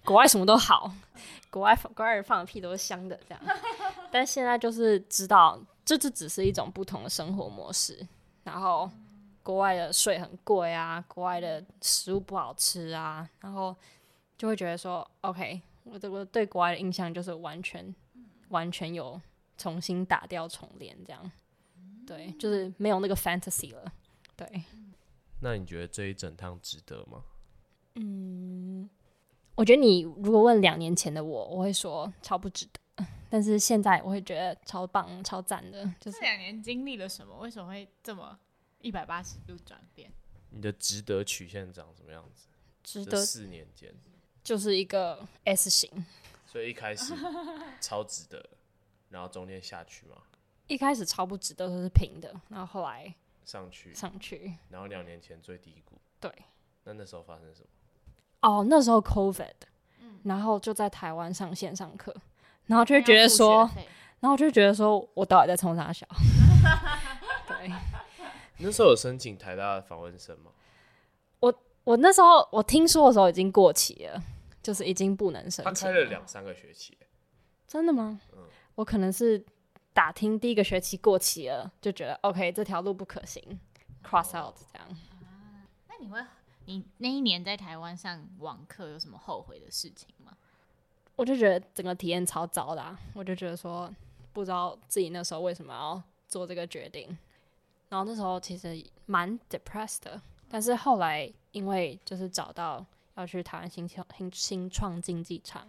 [0.06, 0.94] 国外什么都好，
[1.50, 3.44] 国外国外人放的屁都是香的这样。
[4.12, 8.08] 但现在就是知道，这这只是一种不同的生活模式，
[8.44, 8.90] 然后。
[9.44, 13.76] 国外的税很贵啊，国外的食物不好吃啊，然后
[14.38, 17.94] 就会觉得说，OK，我这个对国外的印象就是完全
[18.50, 19.20] 完全有
[19.62, 21.32] 重新打掉重练这样，
[22.08, 23.94] 对，就是没有那个 fantasy 了，
[24.36, 24.64] 对。
[25.42, 27.24] 那你觉得这一整趟值得吗？
[27.96, 28.90] 嗯，
[29.56, 35.86] 我觉得你如果问两年前的我，我会说超不值得， 但是现在我会觉得超棒、超赞的。
[36.00, 37.38] 就是这两年经历了什么？
[37.38, 38.40] 为什么会这么？
[38.82, 40.12] 一百八十度转变，
[40.50, 42.48] 你的值得曲线长什么样子？
[42.82, 43.94] 值得四年间
[44.44, 46.04] 就是一个 S 型，
[46.48, 47.14] 所以一开始
[47.80, 48.44] 超值得，
[49.12, 50.18] 然后中间下去嘛。
[50.66, 53.14] 一开始超不值得，都是平的，然后后来
[53.46, 56.02] 上去上去，然后两年前最低谷。
[56.20, 56.34] 对，
[56.86, 57.68] 那那时候发生什么？
[58.42, 59.54] 哦，那时候 COVID，
[60.24, 62.16] 然后就在台湾上线上课，
[62.66, 63.70] 然后就会觉得说，
[64.20, 66.08] 然后就会觉得说我到底在冲啥小？
[67.48, 67.72] 对。
[68.60, 70.52] 那时候有申请台大的访问生吗？
[71.40, 71.54] 我
[71.84, 74.24] 我那时候我听说的时候已经过期了，
[74.62, 75.66] 就是已经不能申请。
[75.66, 76.98] 他开了两三个学期。
[77.68, 78.22] 真的吗？
[78.34, 78.44] 嗯，
[78.76, 79.44] 我可能是
[79.94, 83.60] 打听第一个学期过期了，就觉得 OK 这条路不可行
[84.04, 84.88] ，cross out 这样。
[85.24, 86.24] 啊，那你会
[86.66, 90.36] 你那一年在台湾上网课有什么后悔的事情吗？
[91.16, 93.94] 我就觉得整个体验超糟的啊，我就觉得说
[94.32, 97.18] 不知道自己那时候为什么要做这个决定。
[97.90, 102.84] 然后那时候其实蛮 depressed 的，但是后来因为就是找到
[103.16, 105.68] 要去台湾新创新新创竞技场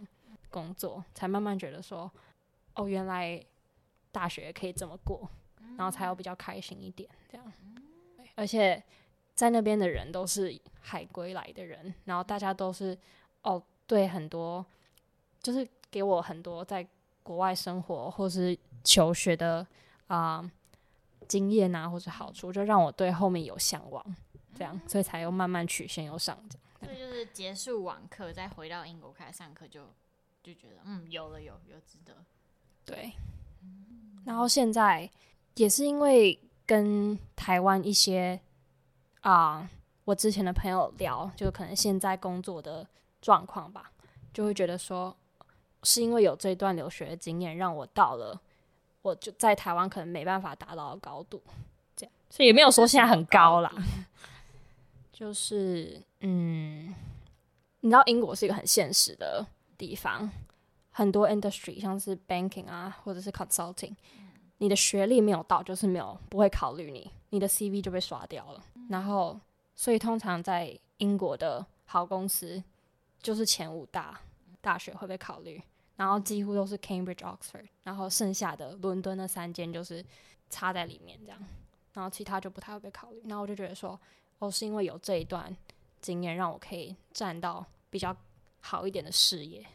[0.49, 2.09] 工作，才慢慢觉得说，
[2.75, 3.43] 哦，原来
[4.11, 5.29] 大学可以这么过，
[5.77, 7.53] 然后才有比较开心一点这样。
[8.35, 8.81] 而且
[9.35, 12.97] 在那边的人都是海归来的人，然后大家都是
[13.43, 14.65] 哦，对很多
[15.41, 16.87] 就是给我很多在
[17.21, 19.65] 国外生活或是求学的
[20.07, 20.37] 啊。
[20.37, 20.51] 呃
[21.25, 24.15] 经验啊，或者好处，就让我对后面有向往，
[24.53, 26.67] 这样，所以才又慢慢曲线又上这样。
[26.83, 29.87] 所以就是结束网课，再回到英国开始上课，就
[30.43, 32.23] 就觉得嗯，有了有有值得。
[32.85, 33.13] 对，
[34.25, 35.09] 然后现在
[35.55, 38.39] 也是因为跟台湾一些
[39.21, 39.69] 啊、呃，
[40.05, 42.87] 我之前的朋友聊，就可能现在工作的
[43.21, 43.91] 状况吧，
[44.33, 45.15] 就会觉得说，
[45.83, 48.41] 是因为有这段留学的经验，让我到了。
[49.01, 51.43] 我就在台湾可能没办法达到的高度，
[51.93, 53.69] 这样，所以也没有说现在很高啦。
[55.11, 56.95] 就是嗯，
[57.81, 59.45] 你知道英国是一个很现实的
[59.77, 60.31] 地方，
[60.93, 63.95] 很多 industry 像是 banking 啊，或者是 consulting，
[64.59, 68.63] 你的学历没有到，就是没有不会考虑你，你的 CV 就被刷掉了。
[68.89, 69.39] 然后，
[69.75, 72.63] 所以通常在英国的好公司，
[73.19, 74.21] 就是前五大
[74.61, 75.59] 大学会被考虑，
[75.95, 80.05] 然后几乎都是 Cambridge、Oxford，然后剩下的伦敦那三间就是
[80.49, 81.39] 插在里面这样，
[81.93, 83.21] 然后其他就不太会被考虑。
[83.25, 83.99] 然后我就觉得说，
[84.37, 85.55] 哦，是因为有这一段
[85.99, 88.15] 经验，让我可以站到比较
[88.59, 89.65] 好一点的事业。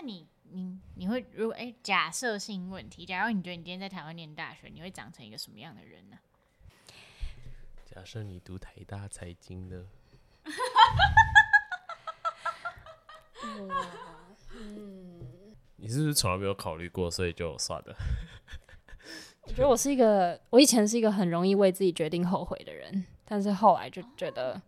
[0.00, 6.18] 你你你会如果哎，假设性问题，假如你觉得你今天在台湾念大学，你会长成一个什么样的人呢？
[7.84, 9.86] 假设你读台大财经呢？
[14.54, 15.26] 嗯，
[15.76, 17.96] 你是不是从来没有考虑过，所以就算了？
[19.42, 23.04] 我觉得我是一个，我以前是一个很容易为自己决定后悔的人。
[23.24, 24.60] 但是后来就觉得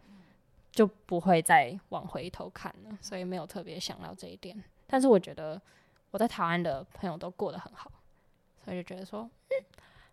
[0.70, 4.64] 就不会再往回头看了，所以没有特别想到这一点。
[4.92, 5.58] 但是我觉得
[6.10, 7.90] 我在台湾的朋友都过得很好，
[8.62, 9.56] 所以就觉得说，嗯，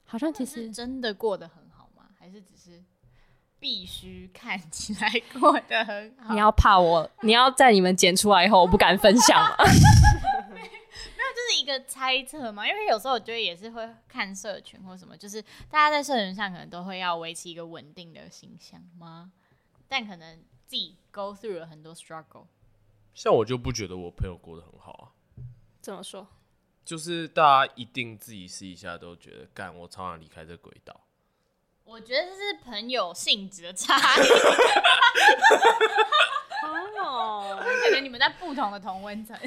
[0.06, 2.06] 好像其实真的过得很好吗？
[2.18, 2.82] 还是只是
[3.60, 6.34] 必须看起来过得很好？
[6.34, 9.58] 你要怕我，你要在你们剪出来以后，我不敢分享吗？
[11.36, 12.66] 这是一个猜测嘛？
[12.66, 19.34] 因为有时候我觉得也是会看社群或什么，就是大家在社群上可能都会要维持一个稳定的形象吗？
[19.90, 22.46] 但可能自己 go through 了很多 struggle。
[23.14, 25.06] 像我就不觉得我朋友过得很好啊。
[25.82, 26.28] 怎么说？
[26.86, 31.02] 就是大家一定自己试一下都觉得，干我超想离开这轨道。
[31.84, 34.22] 我觉得这是朋友性质的差异。
[37.02, 39.38] 哦，感觉你们在不同的同温层。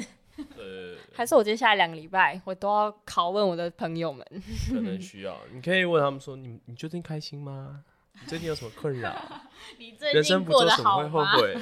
[0.57, 4.25] 呃，还是我接下来两个礼拜，我都要拷问我的朋友们。
[4.69, 7.83] 可能需要，你可以问他们说：“你你最近开心吗？
[8.13, 9.15] 你最近有什么困扰？
[9.77, 11.03] 你最近过得好吗？
[11.03, 11.57] 人生不做什么会后悔？”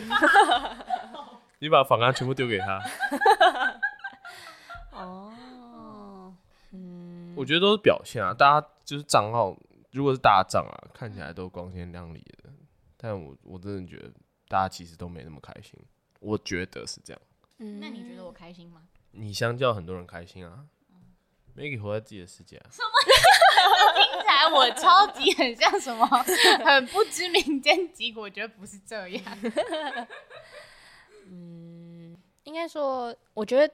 [1.62, 2.82] 你把访谈全部丢给他。
[4.92, 6.34] 哦，
[6.72, 9.56] 嗯，我觉得都是表现啊，大家就是账号，
[9.92, 12.50] 如果是大账啊，看起来都光鲜亮丽的，
[12.98, 14.12] 但我我真的觉得
[14.48, 15.80] 大家其实都没那么开心，
[16.20, 17.22] 我觉得是这样。
[17.80, 18.82] 那你觉得我开心吗？
[19.12, 20.66] 你相较很多人开心啊
[21.56, 22.66] ，Maggie 活在自己的世界啊。
[22.72, 22.90] 什么？
[23.94, 29.24] 听起来我超级很像什么很不知民间疾苦，我觉得不是这样。
[31.32, 33.74] 嗯，应该说，我觉得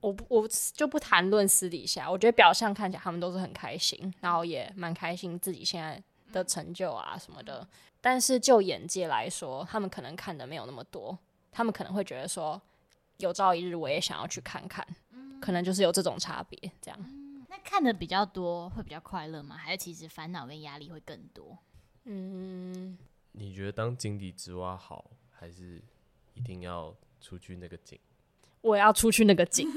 [0.00, 7.66] 我不我就不谈论私底下，我觉得表象看起来他们都是很开心，然后也蛮开心自己现在的成就啊什么的。
[8.00, 11.18] 但是就眼界来说，他们可能看的没有那么多，
[11.50, 12.60] 他们可能会觉得说。
[13.18, 17.44] 有朝一日我也想要去看看，嗯、可能就是有这种差别，这样、嗯。
[17.48, 19.56] 那看的比较多会比较快乐吗？
[19.56, 21.58] 还是其实烦恼跟压力会更多？
[22.04, 22.96] 嗯，
[23.32, 25.82] 你觉得当井底之蛙好，还是
[26.38, 27.98] 一定要出去那个井？
[28.60, 29.68] 我要出去那个井，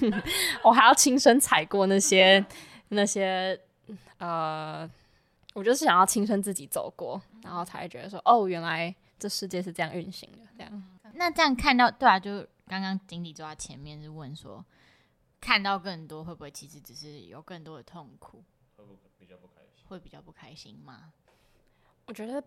[0.62, 2.44] 我还要亲身踩过那些
[2.88, 3.58] 那些
[4.18, 4.88] 呃，
[5.54, 10.70] 我就是想要亲身自己走过，然后才会觉得说，哦，原来这世界是这样运行的，这样。
[10.72, 12.46] 嗯、那这样看到，对啊，就。
[12.68, 14.64] 刚刚经理坐在前面是问说，
[15.38, 18.42] 看到更多会不会其实只是有更多的痛苦？
[18.76, 18.84] 会
[19.18, 19.84] 比较不开心？
[19.88, 21.12] 会比较不开心吗？
[22.06, 22.42] 我觉得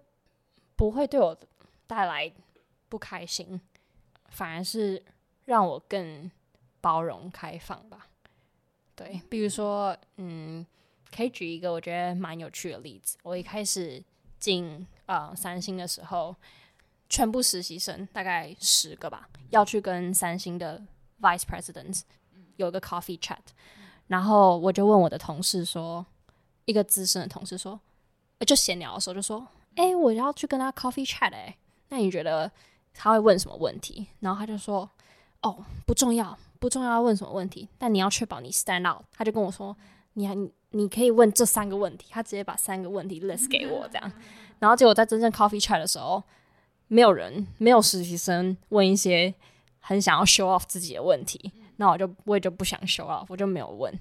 [0.75, 1.37] 不会对我
[1.85, 2.33] 带来
[2.95, 3.59] 不开心，
[4.29, 5.03] 反而是
[5.43, 6.31] 让我更
[6.79, 8.07] 包容开放吧。
[8.95, 10.65] 对，比如说，嗯，
[11.13, 13.17] 可以举一个我觉得蛮有趣的例子。
[13.23, 14.01] 我一开始
[14.39, 16.33] 进呃三星的时候。
[17.07, 20.83] 全部实习生大概十个吧，要去跟三星的
[21.21, 22.01] vice president
[22.55, 23.37] 有个 coffee chat，
[24.07, 26.03] 然后我就问我的同事说，
[26.65, 27.79] 一个资深的同事说，
[28.47, 31.55] 就闲聊的时候就说，哎，我要去跟他 coffee chat，哎，
[31.89, 32.51] 那你觉得
[32.95, 34.07] 他会问什么问题？
[34.21, 34.89] 然后他就说，
[35.41, 39.03] 哦，不重要，不重要要问什么问题，但你要确保你 stand out。
[39.15, 39.75] 他就跟我说，
[40.13, 44.11] 你还你你可以问这三个问题，他直接把三个问题 list 给我这样，
[44.59, 46.23] 然后结果在真正 coffee chat 的时候。
[46.87, 49.33] 没有人，没有实习生问一些
[49.79, 53.91] 很想要 show off 自己的问题，那我就我也就不想 show off，我就没有问。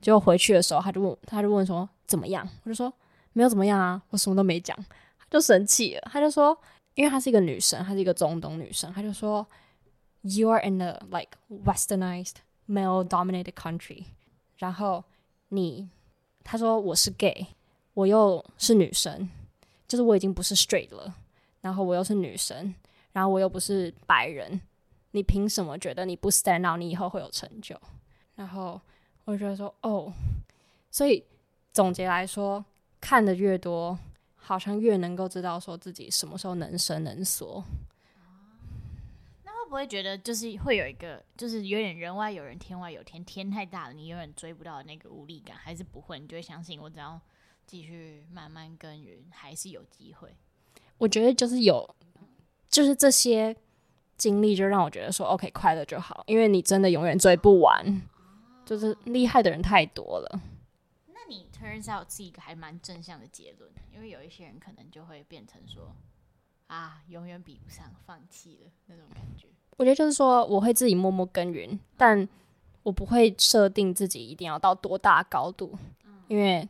[0.00, 2.48] 结果回去的时候，他就问，他就问说怎么样？
[2.64, 2.90] 我就说
[3.34, 4.74] 没有怎么样啊，我什么都没讲。
[5.18, 6.58] 他就生气了，他就说，
[7.00, 9.46] 因为她是一个女生，她是一个中东女生，她就说
[10.20, 12.34] ，You are in a like westernized
[12.68, 14.04] male-dominated country，
[14.58, 15.02] 然后
[15.48, 15.88] 你，
[16.44, 17.46] 她说我是 gay，
[17.94, 19.30] 我又是女生，
[19.88, 21.14] 就是我已经不是 straight 了。
[21.62, 22.74] 然后我又是女生，
[23.12, 24.60] 然后我又不是白人，
[25.12, 27.74] 你凭什么觉得你不 stand out，你以后会有成就？
[28.34, 28.78] 然后
[29.24, 30.12] 我就觉得说，哦，
[30.90, 31.24] 所以
[31.72, 32.62] 总结来说，
[33.00, 33.98] 看得越多，
[34.40, 37.62] 好像越能够知道说自己什么时候能伸能缩。
[39.44, 46.18] 会不会觉得就是会有一个，就是有点人外有人，天外有天，天太大了，你永远追不到那个无力感，还是不会？
[46.18, 47.20] 你就会相信我只要
[47.68, 50.34] 继续慢慢耕耘，还是有机会。
[50.98, 51.88] 我觉得就是有，
[52.68, 53.56] 就是这些
[54.16, 58.02] 经历就让我觉得说，OK，快乐就好，因为你真的永远追不完，
[58.66, 60.40] 就是厉害的人太多了。
[61.60, 65.94] Turns out 是一个还蛮正向的结论，因为有一些人可能就会变成说。
[66.70, 69.48] 啊，永远比不上，放弃了那种感觉。
[69.76, 72.28] 我觉得就是说，我会自己默默耕耘，但
[72.84, 76.68] 我不会设定自己一定要到多大高度，嗯、因为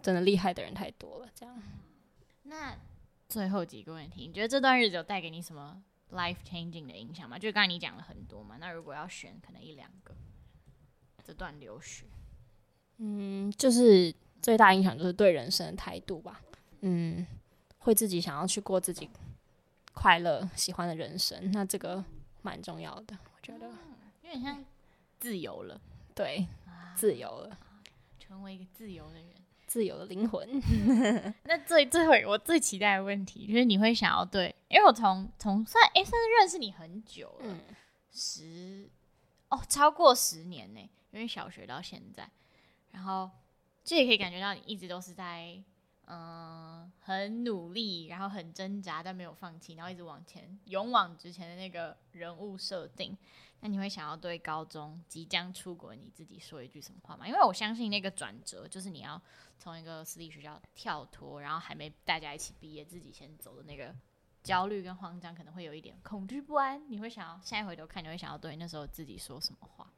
[0.00, 1.28] 真的厉害的人太多了。
[1.34, 1.60] 这样。
[2.44, 2.78] 那
[3.28, 5.82] 最后几个问题，你觉得这段日子有带给你什么
[6.12, 7.36] life changing 的影响吗？
[7.36, 10.14] 就刚才你讲了很多嘛，那如果要选，可能一两个，
[11.24, 12.04] 这段留学，
[12.98, 16.40] 嗯，就是最大影响就是对人生的态度吧。
[16.80, 17.26] 嗯，
[17.78, 19.08] 会自己想要去过自己。
[19.92, 22.02] 快乐、喜欢的人生，那这个
[22.40, 23.66] 蛮重要的，我觉得，
[24.22, 24.64] 有点像
[25.18, 25.78] 自由了，
[26.14, 27.58] 对，啊、自由了，
[28.18, 29.26] 成为一个自由的人，
[29.66, 30.48] 自由的灵魂。
[31.44, 37.60] 那最最后我最期待的问题，就是你会想要对，因为我从从算哎、欸，算是认识你很久了，嗯、
[38.10, 38.88] 十
[39.48, 40.80] 哦超过十年呢，
[41.10, 42.30] 因为小学到现在，
[42.92, 43.28] 然后
[43.84, 45.62] 这也可以感觉到你一直都是在。
[46.12, 53.16] 嗯，很努力，然后很挣扎，但没有放弃，然后一直往前，勇往直前的那个人物设定。
[53.60, 57.28] 那你会想要对高中即将出国你自己说一句什么话吗？
[57.28, 59.22] 因为我相信那个转折就是你要
[59.56, 63.94] 从一个私立学校跳脱，然后还没大家一起毕业，自己先走的那个
[64.42, 66.82] 焦虑跟慌张，可能会有一点恐惧不安。
[66.90, 69.88] 你会想要现在回头看，你会想要对那时候自己说什么话？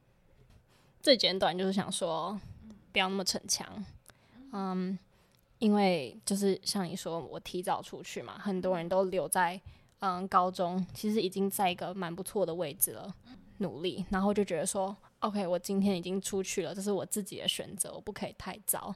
[1.00, 2.38] 最简短就是想说，
[2.92, 3.66] 不要那么逞强。
[4.52, 4.98] 嗯。
[5.58, 9.60] 因为就是像你说，我提早出去嘛，很多人都留在
[10.00, 13.14] 嗯高中，其实已经在一个蛮不错的位置了，
[13.58, 18.92] 努力，然后就觉得说，OK，我今天已经出去了，这是我自己的选择，我不可以太早，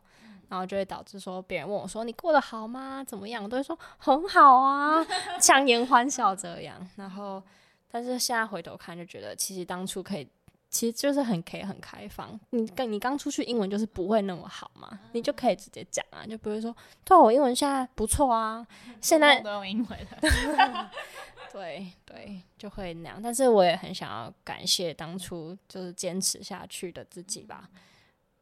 [0.48, 3.04] 然后就会导致说别人问我说你过得好吗？
[3.04, 3.44] 怎么样？
[3.44, 5.06] 我都会说很好啊，
[5.40, 6.84] 强颜欢笑这样。
[6.96, 7.40] 然后，
[7.88, 10.26] 但是现在回头看，就觉得其实当初可以。
[10.68, 18.66] 其实就是很可以很开放，你刚你刚出去英文就是不会那么好嘛，你就可以直接讲啊，就不会说，对，我英文现在不错啊，
[19.00, 20.90] 现在都用英文了，
[21.52, 23.22] 对对，就会那样。
[23.22, 27.70] 但是我也很想要感谢当初就是坚持下去的自己吧，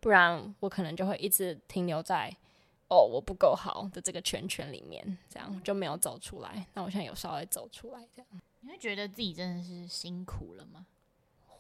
[0.01, 2.35] 不然我可能就会一直停留在
[2.89, 6.66] 哦我不够好的这个圈圈里面，这样就没有走出来。
[6.72, 8.29] 那我现在有稍微走出来，这样。
[8.61, 10.87] 你会觉得自己真的是辛苦了吗？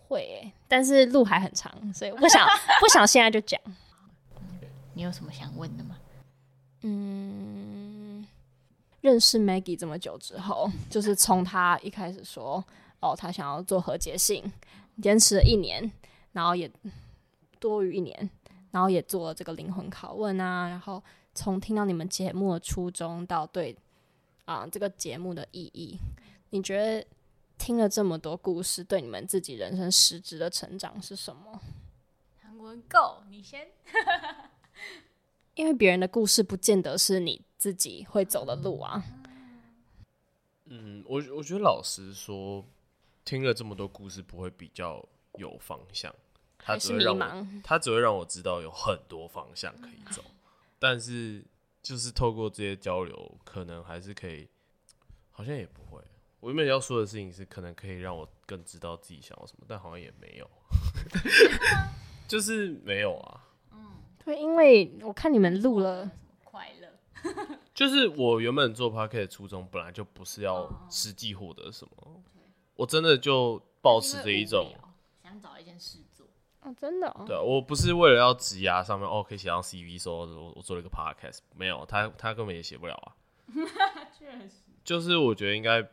[0.08, 2.46] 会、欸，但是路还很长，所以我不想
[2.80, 3.60] 不想现在就讲。
[4.94, 5.96] 你有什么想问的吗？
[6.82, 8.24] 嗯，
[9.00, 12.64] 认识 Maggie 这么久之后，就是从他一开始说
[13.00, 14.44] 哦，他想要做和解性，
[15.02, 15.90] 坚持了一年，
[16.32, 16.70] 然后也
[17.58, 18.30] 多于一年，
[18.70, 21.02] 然后也做了这个灵魂拷问啊，然后
[21.34, 23.76] 从听到你们节目的初衷到对
[24.44, 25.98] 啊、呃、这个节目的意义，
[26.50, 27.06] 你觉得？
[27.58, 31.60] 听了这么多故事，对你们自己人生实质的成长是什么？
[32.42, 33.68] 韩文 Go，你先。
[35.54, 39.04] 因为别人的故事不见得是你自己会走的路啊。
[40.64, 42.64] 嗯，我我觉得老实说，
[43.24, 46.12] 听了这么多故事不会比较有方向，
[46.58, 50.24] 他只会让我，他只会让我知道有很多方向可以走，
[50.78, 51.44] 但是
[51.80, 54.48] 就是透过这些交流，可能还是可以，
[55.30, 56.02] 好像也不会。
[56.44, 60.50] 我原本要说的事情是，可能可以让我更知道自己想要什么，但好像也没有，
[62.28, 63.40] 就是没有啊。
[63.72, 63.92] 嗯，
[64.22, 66.10] 对，因为我看你们录了，
[66.44, 72.20] 快乐， 就是我原本做 Podcast 的初衷本来就不是要实际获得什么，哦、
[72.76, 74.70] 我真的就保持着一种
[75.22, 76.26] 想找一件事做。
[76.60, 83.16] 哦，真的、哦，对，我不是为了要职涯上面哦可以写上 CV 说我我做了一个 Podcast，没有，他他根本也写不了啊，
[84.12, 85.88] 确实，就是我觉得应该。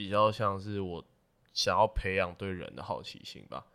[0.00, 1.04] 比较像是我
[1.52, 3.66] 想要培养对人的好奇心吧，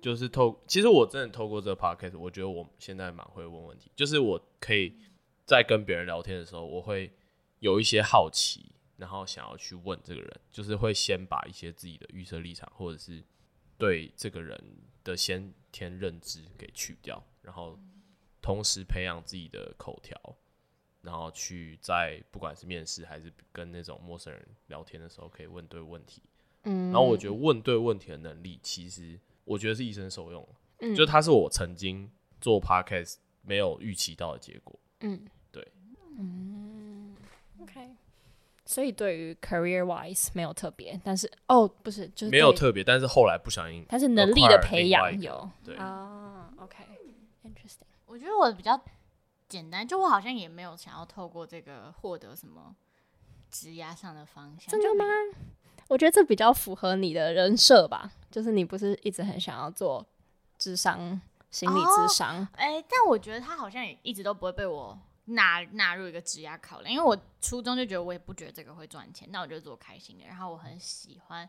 [0.00, 4.96] 就是透，其实我真的透过这个 podcast，我觉得我现在蛮会问问题，就是我可以
[5.44, 7.12] 在跟别人聊天的时候，我会
[7.58, 13.20] 有一些好奇，然后想要去问这个人，就是会先把一些自己的预设立场或者是
[13.76, 14.56] 对这个人
[15.02, 17.76] 的先天认知给去掉，然后
[18.40, 20.16] 同时培养自己的口条。
[21.02, 26.22] 然后去在不管是面试还是跟那种陌生人聊天的时候，可以问对问题。
[26.64, 30.48] 嗯，然后我觉得问对问题的能力，其实我觉得是一生受用。
[30.78, 34.78] 嗯，就它是我曾经做 podcast 没有预期到的结果。
[35.00, 35.66] 嗯，对。
[36.18, 37.16] 嗯
[37.60, 37.96] ，OK。
[38.64, 47.82] 所以对于 career wise 没有特别，但是哦，不是，就是没有特别，但是后来不小心，但是能力的培养有，对啊、oh,，OK，interesting。
[48.06, 48.80] 我觉得我比较
[49.52, 52.74] 简单，就我好像也没有想要透过这个获得什么
[53.50, 54.68] 职压上的方向。
[54.68, 55.04] 真的吗？
[55.88, 60.06] 我觉得这比较符合你的人设吧，就是你不是一直很想要做
[60.56, 62.48] 智商、心理智商？
[62.54, 64.98] 哎、哦欸，但我觉得他好像也一直都不会被我。
[65.26, 70.26] 纳纳入一个职压考量，因为我初中就觉得我也不觉得这个会赚钱，那我就做开心的。
[70.26, 71.48] 然后我很喜欢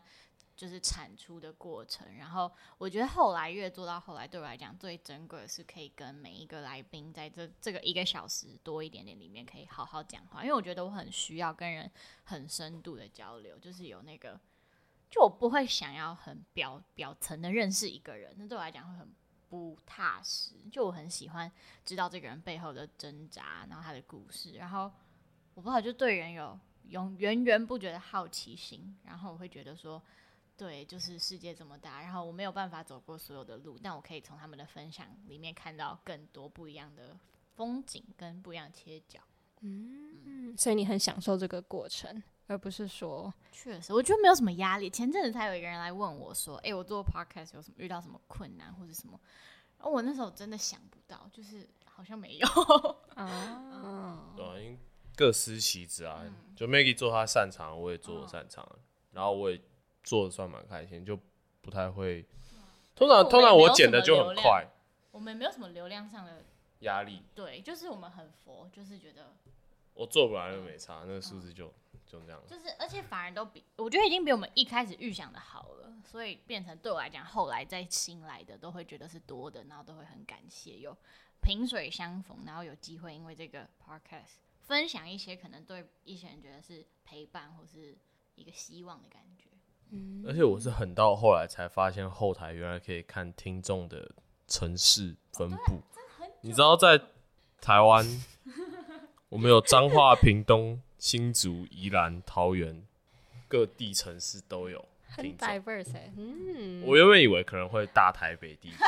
[0.56, 2.16] 就是产出的过程。
[2.16, 11.90] 然后我觉得后来越做到后来，对我来讲最珍贵的是可以跟每一个来宾在这这个一个小时多一点点里面可以好好讲话，因为我觉得我很需要跟人
[12.24, 14.40] 很深度的交流，就是有那个，
[15.10, 19.14] 就我不会想要很表表层的认识一个人，那对我来讲会很。
[19.46, 21.52] 不踏实，就我很喜欢
[21.84, 24.90] 知道这个人背后的挣扎，然后他的故事，然后
[25.54, 30.02] 我不好就对人有永源源不绝的好奇心，然后我会觉得说，
[30.56, 37.16] 对，就是世界这么大，然后我没有办法走过所有的路，但我可以从他们的分享里面看到更多不一样的
[37.54, 39.20] 风景跟不一样的切角。
[39.60, 42.22] 嗯，嗯，所以你很享受这个过程。
[42.46, 44.90] 而不是说，确实，我觉得没有什么压力。
[44.90, 49.18] 前阵子才有一个人来问我说：“哎、欸，我做 podcast 有什么遇到什么困难或者什么？”
[49.80, 52.46] 然后我那时候真的想不到，就是好像没有
[53.14, 54.30] 啊。
[54.36, 54.78] 对，因为
[55.16, 56.20] 各司其职啊。
[56.22, 58.78] 嗯、就 Maggie 做他擅长，我也做我擅长，哦、
[59.12, 59.58] 然后我也
[60.04, 61.18] 做的算蛮开心，就
[61.60, 62.24] 不太会。
[62.94, 64.68] 通常通常我剪的就很快。
[65.10, 66.44] 我们没有什么流量上的
[66.80, 67.24] 压力。
[67.34, 69.34] 对，就是我们很佛，就是觉得
[69.94, 71.72] 我做不来就没差，嗯、那个数字就。
[72.06, 80.96] 就这样，就是，而且反而都比我觉得已经比我们一开始预想的好了，所以变成对我来讲，后来再新来的都会觉得是多的，然后都会很感谢有
[81.40, 87.96] 萍水相逢，然后有机会因为这个 podcast 分享一些可能对一些人觉得是陪伴或是
[88.36, 89.48] 一个希望的感觉。
[89.92, 94.10] 嗯，而且我是很到后来才发现后台原来可以看听众的
[94.48, 95.82] 城市分布，哦、
[96.40, 97.00] 你知道在
[97.60, 98.04] 台湾
[99.28, 100.80] 我们有彰化、屏东。
[100.96, 102.82] 新竹、宜兰、桃园，
[103.46, 106.10] 各地城市都有，很 diverse、欸。
[106.16, 108.76] 嗯，我原本以为可能会大台北地区，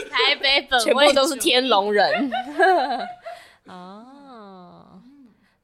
[0.08, 2.30] 台北本全部都是天龙人。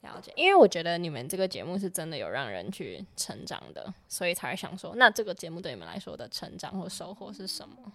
[0.07, 0.33] 哦，了解。
[0.37, 7.93] 因为我觉得你们这个节目是真的有让人去成长的，所以才会想说，那这个节目对你们来说的成长或收获是什么？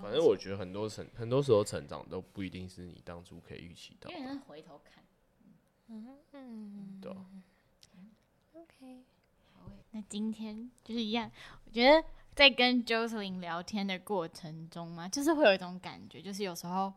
[0.00, 4.18] 反正我觉得很多成，很多时候成长都不一定是你当初可以预期到的。
[4.18, 5.04] 因为回头看。
[5.86, 7.12] 嗯，对。
[8.52, 9.04] OK，
[9.52, 11.30] 好，那今天就是一样。
[11.64, 12.04] 我觉得
[12.34, 16.92] 在跟 j o s e l y n 聊天的过程中嘛，就是会有一种感觉，就是有时候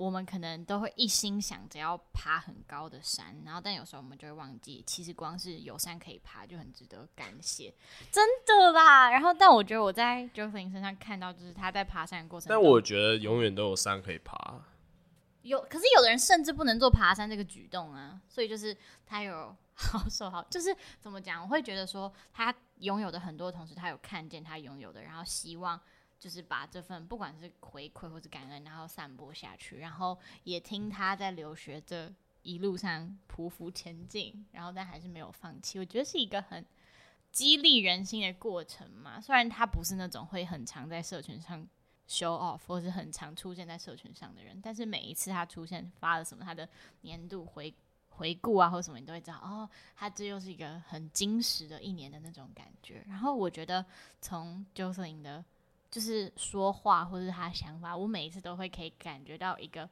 [0.00, 7.74] 我们可能都会一心想着要爬很高的山，然后但有时候我们就会忘记，其实光是有山可以爬就很值得感谢，
[8.10, 9.10] 真的啦。
[9.10, 14.62] 然后，但我觉得我在 Jocelyn 身上看到，就是他在爬山的过程，但我觉得永远都有山可以爬。
[15.42, 18.74] 有，可是有的人甚至不能做爬山这个举动啊，所以就是
[19.04, 21.42] 他有 好受好，就是怎么讲？
[21.42, 25.78] 我会觉得说他拥有的很多同时，他有看见他拥有的，然后希望
[26.20, 35.80] 就是把这份不管是回馈或是感恩，然后散播下去，然后也听他在留学这一路上匍匐前进，然后但还是没有放弃。
[35.80, 36.64] 我觉得是一个很
[37.32, 39.20] 激励人心的过程嘛。
[39.20, 41.66] 虽然他不是那种会很常在社群上。
[42.10, 46.68] show off 或是很常出现在社群上的人，但是每一次他出现发了什么，他的
[47.02, 47.72] 年度回
[48.08, 53.04] 回顾啊或什么，你都会知道哦，他这又是一个很精实的一年的那种感觉。
[53.06, 53.86] 然后我觉得
[54.20, 55.44] 从 Jocelyn 的，
[55.90, 59.88] 就是说话或是他想法，我每一次都会可以感觉到一个，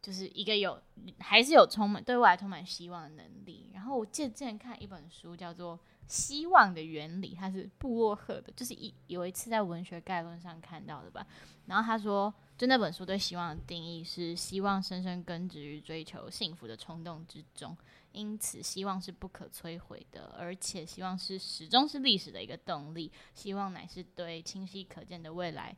[0.00, 0.80] 就是一个有
[1.18, 3.70] 还是有充满对未来充满希望的能力。
[3.74, 5.78] 然后我记得之前看一本书叫做。
[6.08, 11.26] 希望的原理，他是布洛赫的，就是一有一次在文学概论上看到的吧。
[11.66, 17.76] 然后他说，就那本书对希望的定义是：希望深深根植于追求幸福的冲动之中，
[18.16, 23.12] 因此希望是不可摧毁的，而且希望是始终是历史的一个动力。
[23.34, 25.76] 希望乃是对清晰可见的未来、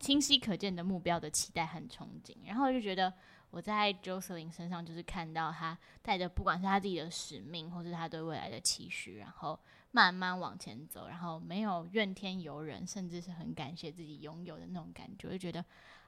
[0.00, 2.34] 清晰可见的目标的期待和憧憬。
[2.46, 3.12] 然后就觉得。
[3.52, 9.60] 我在 Jocelyn 身上就是看到他带着，不管是他自己的使命，或是他对未来的期许，然后
[9.90, 15.60] 慢慢往前走，然后没有怨天尤人，甚至是很感谢自己拥有的那种感觉，就觉得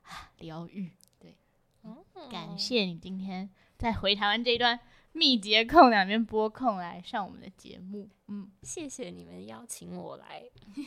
[0.05, 0.91] 啊，疗愈。
[1.18, 1.37] 对，
[1.83, 4.81] 嗯，感谢你今天在回台湾这一段
[5.15, 8.07] 密节控两边播控来上我们的节目。
[8.29, 10.43] 嗯，谢谢你们邀请我来。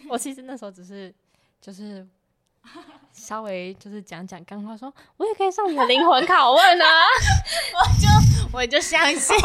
[0.09, 1.13] 我其实那时候只是
[1.59, 2.07] 就是。
[3.13, 6.85] 稍微就是讲讲干话说，说我也可以上你的灵魂拷问啊！
[7.73, 9.41] 我就我就相信了。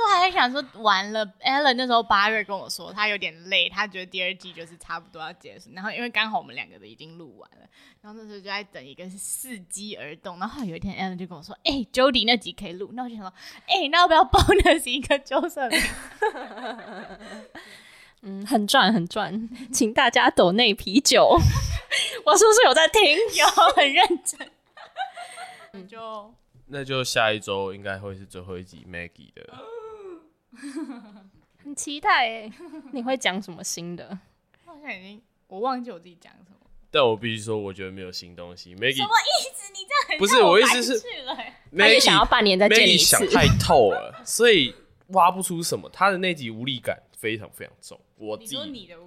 [0.00, 5.70] 我那时候还在想说，完了，Ellen 那时候八月跟我说，他有点累，他觉得第二季就是差不多要结束。
[5.74, 7.66] 然后因为刚好我们两个的已经录完了，
[8.00, 10.38] 然后那时候就在等一个伺机而动。
[10.38, 13.32] 然后有一天 Ellen 就跟我说：“哎、欸、，Jody 那集可以录。”那我就想说
[13.68, 15.70] ：“哎、欸，那要不要 bonus 一个纠正？”
[18.22, 21.38] 嗯，很赚很赚，请大家抖内啤酒。
[22.24, 23.02] 我是不是有在听？
[23.38, 24.50] 有，很认真。
[25.72, 26.34] 你 就。
[26.72, 29.42] 那就下一周应该会是最后一集 Maggie 的，
[31.62, 32.50] 很期待哎！
[32.92, 34.18] 你会讲什么新的？
[34.64, 36.56] 好像已经我忘记我自己讲什么。
[36.90, 38.74] 但我必须说，我觉得没有新东西。
[38.74, 39.72] Maggie 什么意思？
[39.72, 41.00] 你这样很不是我意思是
[41.72, 43.16] ，Maggie 想要半年再见一次。
[43.16, 44.74] Maggie 想太透了，所以
[45.08, 45.88] 挖不出什么。
[45.90, 48.00] 他的那集无力感非常非常重。
[48.16, 48.56] 我自己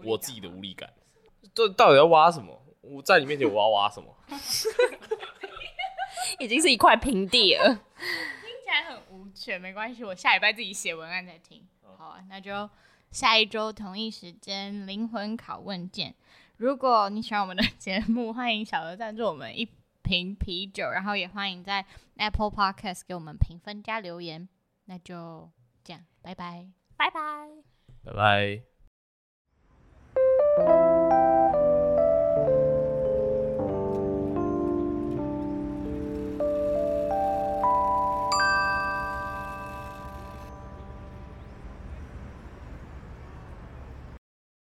[0.03, 0.89] 我自己的无力感，
[1.53, 2.61] 这到底要挖什么？
[2.81, 4.15] 我在你面前我要挖什么？
[6.39, 7.81] 已经是一块平地了，
[8.81, 11.67] 很无趣，没关系，我下礼拜自己写文案再听。
[11.97, 12.69] 好啊，那就
[13.11, 16.13] 下一周同一时间灵魂拷问见。
[16.57, 19.67] 如果你喜欢我们的 节目，欢迎小额赞助我们一
[20.01, 21.85] 瓶啤酒，然后也欢迎在
[22.17, 24.47] Apple Podcast 给我们评分加留言。
[24.85, 25.49] 那就
[25.83, 26.67] 这样，拜拜，
[26.97, 27.47] 拜拜，
[28.03, 28.72] 拜拜。